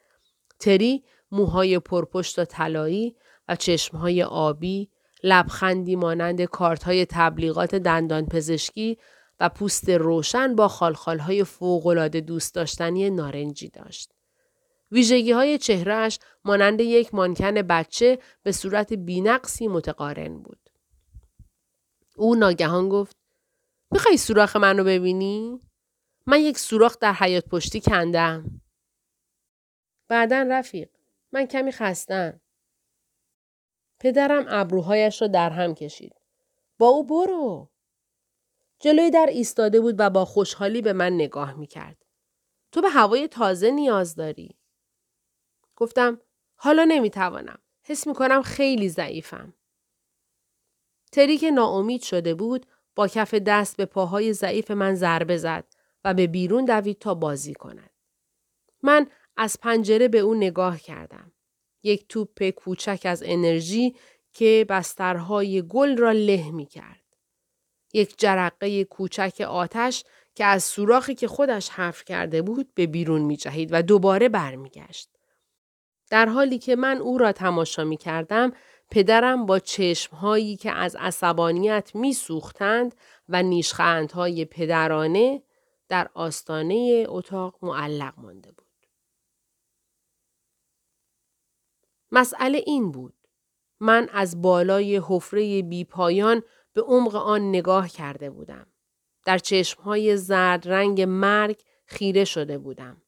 تری 0.60 1.04
موهای 1.32 1.80
پرپشت 1.80 2.40
و 2.40 2.46
طلایی 2.46 3.16
و 3.48 3.56
چشمهای 3.56 4.24
آبی، 4.24 4.90
لبخندی 5.24 5.96
مانند 5.96 6.42
کارتهای 6.42 7.06
تبلیغات 7.06 7.76
دندان 7.76 8.26
پزشکی 8.26 8.98
و 9.40 9.50
پوست 9.50 9.90
روشن 9.90 10.56
با 10.56 10.68
خالخالهای 10.68 11.44
فوقالعاده 11.44 12.22
دوست 12.22 12.56
داشتنی 12.56 13.10
نارنجی 13.10 13.70
داشت. 13.70 14.12
ویژگی 14.92 15.32
های 15.32 15.58
چهرهش 15.58 16.20
مانند 16.46 16.82
یک 16.82 17.16
مانکن 17.16 17.62
بچه 17.62 18.20
به 18.44 18.52
صورت 18.52 18.94
بینقصی 18.94 19.68
متقارن 19.68 20.38
بود. 20.38 20.70
او 22.16 22.36
ناگهان 22.36 22.90
گفت 22.90 23.18
می‌خوای 23.92 24.18
سوراخ 24.18 24.56
منو 24.56 24.84
ببینی؟ 24.84 25.60
من 26.26 26.40
یک 26.40 26.60
سوراخ 26.60 26.98
در 27.00 27.14
حیات 27.14 27.46
پشتی 27.46 27.82
کندم. 27.82 28.62
بعدا 30.08 30.48
رفیق 30.50 30.90
من 31.32 31.46
کمی 31.46 31.72
خستم. 31.72 32.42
پدرم 34.00 34.46
ابروهایش 34.48 35.22
را 35.22 35.28
در 35.28 35.50
هم 35.50 35.76
کشید. 35.76 36.16
با 36.78 36.88
او 36.88 37.04
برو. 37.06 37.72
جلوی 38.80 39.12
در 39.12 39.26
ایستاده 39.30 39.82
بود 39.82 39.96
و 40.00 40.10
با 40.10 40.26
خوشحالی 40.26 40.82
به 40.82 40.94
من 40.94 41.14
نگاه 41.14 41.54
می 41.54 41.68
کرد. 41.68 42.06
تو 42.72 42.82
به 42.82 42.90
هوای 42.90 43.28
تازه 43.28 43.72
نیاز 43.72 44.16
داری. 44.16 44.58
گفتم 45.76 46.22
حالا 46.56 46.84
نمی‌توانم. 46.84 47.60
حس 47.84 48.08
می 48.08 48.14
کنم 48.14 48.42
خیلی 48.42 48.90
ضعیفم. 48.90 49.54
تری 51.12 51.38
که 51.38 51.52
ناامید 51.52 52.02
شده 52.02 52.36
بود 52.36 52.66
با 52.96 53.08
کف 53.08 53.34
دست 53.34 53.78
به 53.78 53.86
پاهای 53.86 54.34
ضعیف 54.34 54.72
من 54.72 54.96
ضربه 54.96 55.38
زد 55.38 55.66
و 56.04 56.14
به 56.14 56.28
بیرون 56.28 56.66
دوید 56.66 57.00
تا 57.00 57.14
بازی 57.14 57.54
کند. 57.54 57.90
من 58.84 59.08
از 59.38 59.58
پنجره 59.62 60.08
به 60.08 60.20
او 60.20 60.34
نگاه 60.34 60.80
کردم. 60.80 61.32
یک 61.84 62.08
توپ 62.08 62.50
کوچک 62.50 63.02
از 63.06 63.24
انرژی 63.26 63.96
که 64.34 64.66
بسترهای 64.70 65.62
گل 65.62 65.98
را 65.98 66.12
له 66.12 66.52
می 66.52 66.66
کرد. 66.66 67.04
یک 67.94 68.20
جرقه 68.20 68.84
کوچک 68.84 69.42
آتش 69.50 70.04
که 70.36 70.46
از 70.46 70.64
سوراخی 70.64 71.16
که 71.16 71.28
خودش 71.28 71.70
حرف 71.70 72.06
کرده 72.06 72.42
بود 72.42 72.74
به 72.74 72.88
بیرون 72.88 73.22
می 73.22 73.38
جهید 73.38 73.70
و 73.72 73.82
دوباره 73.82 74.30
برمیگشت. 74.30 75.10
در 76.10 76.26
حالی 76.26 76.60
که 76.60 76.76
من 76.76 76.98
او 76.98 77.18
را 77.18 77.32
تماشا 77.32 77.84
می 77.84 77.98
کردم، 77.98 78.52
پدرم 78.92 79.46
با 79.46 79.60
چشمهایی 79.60 80.56
که 80.56 80.72
از 80.72 80.96
عصبانیت 80.96 81.92
می 81.96 82.14
سوختند 82.14 82.96
و 83.30 83.44
نیشخندهای 83.44 84.46
پدرانه 84.46 85.44
در 85.90 86.10
آستانه 86.14 87.06
اتاق 87.10 87.56
معلق 87.62 88.14
مانده 88.18 88.52
بود. 88.52 88.65
مسئله 92.12 92.64
این 92.66 92.92
بود. 92.92 93.14
من 93.80 94.10
از 94.14 94.42
بالای 94.42 95.02
حفره 95.08 95.62
بیپایان 95.62 96.44
به 96.74 96.82
عمق 96.82 97.16
آن 97.16 97.50
نگاه 97.50 97.90
کرده 97.90 98.30
بودم. 98.30 98.68
در 99.26 99.38
چشمهای 99.38 100.18
زرد 100.18 100.68
رنگ 100.68 101.02
مرگ 101.02 101.62
خیره 101.86 102.26
شده 102.26 102.58
بودم. 102.58 103.02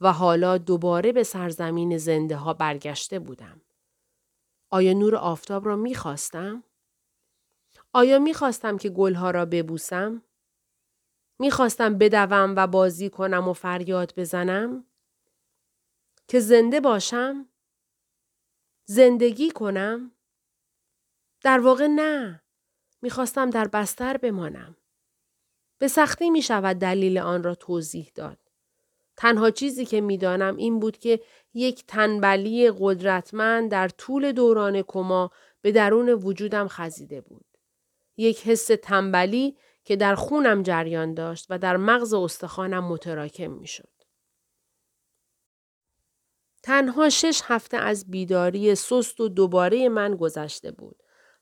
و 0.00 0.12
حالا 0.12 0.58
دوباره 0.58 1.12
به 1.12 1.22
سرزمین 1.22 1.98
زنده 1.98 2.36
ها 2.36 2.54
برگشته 2.54 3.18
بودم. 3.18 3.60
آیا 4.70 4.92
نور 4.92 5.16
آفتاب 5.16 5.66
را 5.66 5.76
می 5.76 5.94
خواستم؟ 5.94 6.64
آیا 7.92 8.18
می 8.18 8.34
خواستم 8.34 8.78
که 8.78 8.88
گلها 8.88 9.30
را 9.30 9.44
ببوسم؟ 9.44 10.22
می 11.38 11.50
خواستم 11.50 11.98
بدوم 11.98 12.54
و 12.56 12.66
بازی 12.66 13.10
کنم 13.10 13.48
و 13.48 13.52
فریاد 13.52 14.12
بزنم؟ 14.16 14.84
که 16.28 16.40
زنده 16.40 16.80
باشم؟ 16.80 17.48
زندگی 18.84 19.50
کنم؟ 19.50 20.12
در 21.42 21.60
واقع 21.60 21.86
نه. 21.86 22.42
می‌خواستم 23.02 23.50
در 23.50 23.68
بستر 23.68 24.16
بمانم. 24.16 24.76
به 25.78 25.88
سختی 25.88 26.30
می 26.30 26.42
شود 26.42 26.78
دلیل 26.78 27.18
آن 27.18 27.42
را 27.42 27.54
توضیح 27.54 28.12
داد. 28.14 28.38
تنها 29.16 29.50
چیزی 29.50 29.84
که 29.84 30.00
می‌دانم 30.00 30.56
این 30.56 30.80
بود 30.80 30.98
که 30.98 31.20
یک 31.54 31.86
تنبلی 31.86 32.72
قدرتمند 32.78 33.70
در 33.70 33.88
طول 33.88 34.32
دوران 34.32 34.82
کما 34.82 35.30
به 35.60 35.72
درون 35.72 36.08
وجودم 36.08 36.68
خزیده 36.68 37.20
بود. 37.20 37.44
یک 38.16 38.46
حس 38.46 38.66
تنبلی 38.82 39.56
که 39.84 39.96
در 39.96 40.14
خونم 40.14 40.62
جریان 40.62 41.14
داشت 41.14 41.46
و 41.50 41.58
در 41.58 41.76
مغز 41.76 42.14
استخوانم 42.14 42.84
متراکم 42.84 43.50
می 43.50 43.66
شد. 43.66 43.91
تنها 46.62 47.08
شش 47.08 47.40
هفته 47.44 47.76
از 47.76 48.10
بیداری 48.10 48.74
سست 48.74 49.20
و 49.20 49.28
دوباره 49.28 49.88
من 49.88 50.16
گذشته 50.16 50.70
بود 50.70 50.96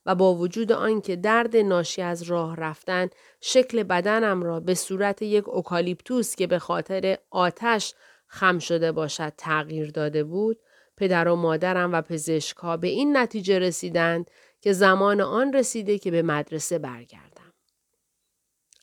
و 0.06 0.14
با 0.14 0.35
وجود 0.35 0.72
آنکه 0.72 1.16
درد 1.16 1.56
ناشی 1.56 2.02
از 2.02 2.22
راه 2.22 2.56
رفتن 2.56 3.09
شکل 3.40 3.83
بدنم 3.83 4.42
را 4.42 4.61
به 4.61 4.74
صورت 4.74 5.22
یک 5.22 5.48
اوکالیپتوس 5.48 6.37
که 6.37 6.46
به 6.46 6.59
خاطر 6.59 7.18
آتش 7.30 7.94
خم 8.26 8.59
شده 8.59 8.92
باشد 8.92 9.33
تغییر 9.37 9.90
داده 9.90 10.24
بود 10.24 10.59
پدر 10.96 11.28
و 11.28 11.37
مادرم 11.37 11.92
و 11.92 12.02
پزشکها 12.02 12.76
به 12.76 12.88
این 12.88 13.16
نتیجه 13.16 13.59
رسیدند 13.59 14.30
که 14.61 14.72
زمان 14.72 15.20
آن 15.20 15.52
رسیده 15.52 15.98
که 15.98 16.11
به 16.11 16.22
مدرسه 16.22 16.78
برگردم. 16.78 17.52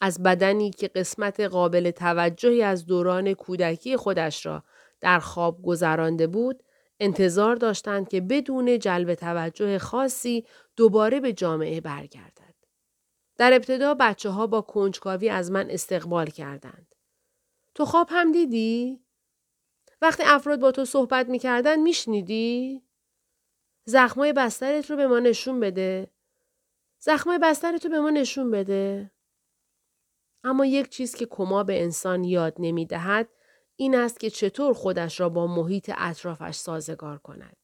از 0.01 0.23
بدنی 0.23 0.71
که 0.71 0.87
قسمت 0.87 1.39
قابل 1.39 1.91
توجهی 1.91 2.63
از 2.63 2.85
دوران 2.85 3.33
کودکی 3.33 3.97
خودش 3.97 4.45
را 4.45 4.63
در 5.01 5.19
خواب 5.19 5.61
گذرانده 5.61 6.27
بود 6.27 6.63
انتظار 6.99 7.55
داشتند 7.55 8.09
که 8.09 8.21
بدون 8.21 8.79
جلب 8.79 9.15
توجه 9.15 9.77
خاصی 9.77 10.45
دوباره 10.75 11.19
به 11.19 11.33
جامعه 11.33 11.81
برگردد. 11.81 12.55
در 13.37 13.53
ابتدا 13.53 13.93
بچه 13.93 14.29
ها 14.29 14.47
با 14.47 14.61
کنجکاوی 14.61 15.29
از 15.29 15.51
من 15.51 15.69
استقبال 15.69 16.25
کردند. 16.25 16.95
تو 17.75 17.85
خواب 17.85 18.07
هم 18.11 18.31
دیدی؟ 18.31 19.01
وقتی 20.01 20.23
افراد 20.25 20.59
با 20.59 20.71
تو 20.71 20.85
صحبت 20.85 21.29
می‌کردن 21.29 21.79
میشنیدی؟ 21.79 22.83
زخمای 23.85 24.33
بسترت 24.33 24.91
رو 24.91 24.97
به 24.97 25.07
ما 25.07 25.19
نشون 25.19 25.59
بده. 25.59 26.11
زخمای 26.99 27.39
بسترت 27.39 27.85
رو 27.85 27.91
به 27.91 27.99
ما 27.99 28.09
نشون 28.09 28.51
بده. 28.51 29.11
اما 30.43 30.65
یک 30.65 30.89
چیز 30.89 31.15
که 31.15 31.25
کما 31.25 31.63
به 31.63 31.81
انسان 31.81 32.23
یاد 32.23 32.55
نمی‌دهد 32.59 33.29
این 33.79 33.95
است 33.95 34.19
که 34.19 34.29
چطور 34.29 34.73
خودش 34.73 35.19
را 35.19 35.29
با 35.29 35.47
محیط 35.47 35.91
اطرافش 35.97 36.55
سازگار 36.55 37.17
کند. 37.17 37.57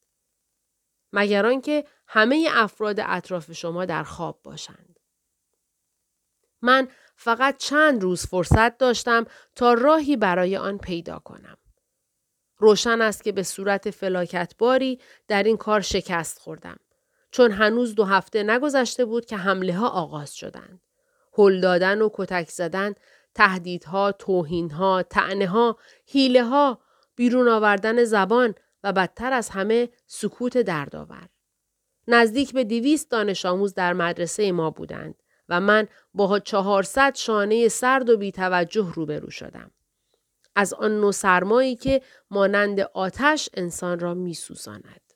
مگر 1.14 1.46
آنکه 1.46 1.86
همه 2.08 2.48
افراد 2.52 3.00
اطراف 3.00 3.52
شما 3.52 3.86
در 3.86 4.04
خواب 4.04 4.40
باشند. 4.44 5.00
من 6.62 6.88
فقط 7.16 7.58
چند 7.58 8.04
روز 8.04 8.26
فرصت 8.26 8.78
داشتم 8.78 9.26
تا 9.56 9.74
راهی 9.74 10.18
برای 10.18 10.58
آن 10.58 10.78
پیدا 10.78 11.20
کنم. 11.20 11.58
روشن 12.58 13.02
است 13.02 13.24
که 13.24 13.32
به 13.32 13.44
صورت 13.44 13.92
فلاکتباری 13.92 15.00
در 15.28 15.44
این 15.44 15.58
کار 15.58 15.82
شکست 15.82 16.40
خوردم. 16.40 16.78
چون 17.32 17.52
هنوز 17.52 17.96
دو 17.96 18.04
هفته 18.04 18.44
نگذشته 18.44 19.06
بود 19.06 19.26
که 19.26 19.38
حمله 19.38 19.74
ها 19.74 19.90
آغاز 19.90 20.36
شدند. 20.36 20.82
هل 21.38 21.62
دادن 21.62 22.02
و 22.02 22.10
کتک 22.14 22.50
زدن، 22.50 22.94
تهدیدها، 23.36 24.12
توهینها، 24.12 25.04
تعنه 25.04 25.48
ها، 25.48 25.78
حیله 26.08 26.44
ها، 26.44 26.80
بیرون 27.16 27.48
آوردن 27.48 28.04
زبان 28.04 28.56
و 28.84 28.94
بدتر 28.94 29.34
از 29.34 29.50
همه 29.50 29.90
سکوت 30.08 30.58
دردآور. 30.58 31.30
نزدیک 32.08 32.54
به 32.54 32.64
دیویست 32.64 33.12
دانش 33.12 33.46
آموز 33.46 33.74
در 33.74 33.94
مدرسه 33.94 34.52
ما 34.52 34.70
بودند 34.70 35.16
و 35.50 35.62
من 35.62 35.88
با 36.14 36.40
چهارصد 36.40 37.16
شانه 37.16 37.68
سرد 37.68 38.10
و 38.10 38.18
بیتوجه 38.18 38.94
روبرو 38.94 39.30
شدم. 39.30 39.72
از 40.56 40.74
آن 40.74 40.92
نوع 41.00 41.12
سرمایی 41.12 41.76
که 41.76 42.02
مانند 42.32 42.80
آتش 42.80 43.50
انسان 43.54 44.00
را 44.00 44.14
می 44.14 44.34
سوزاند. 44.34 45.13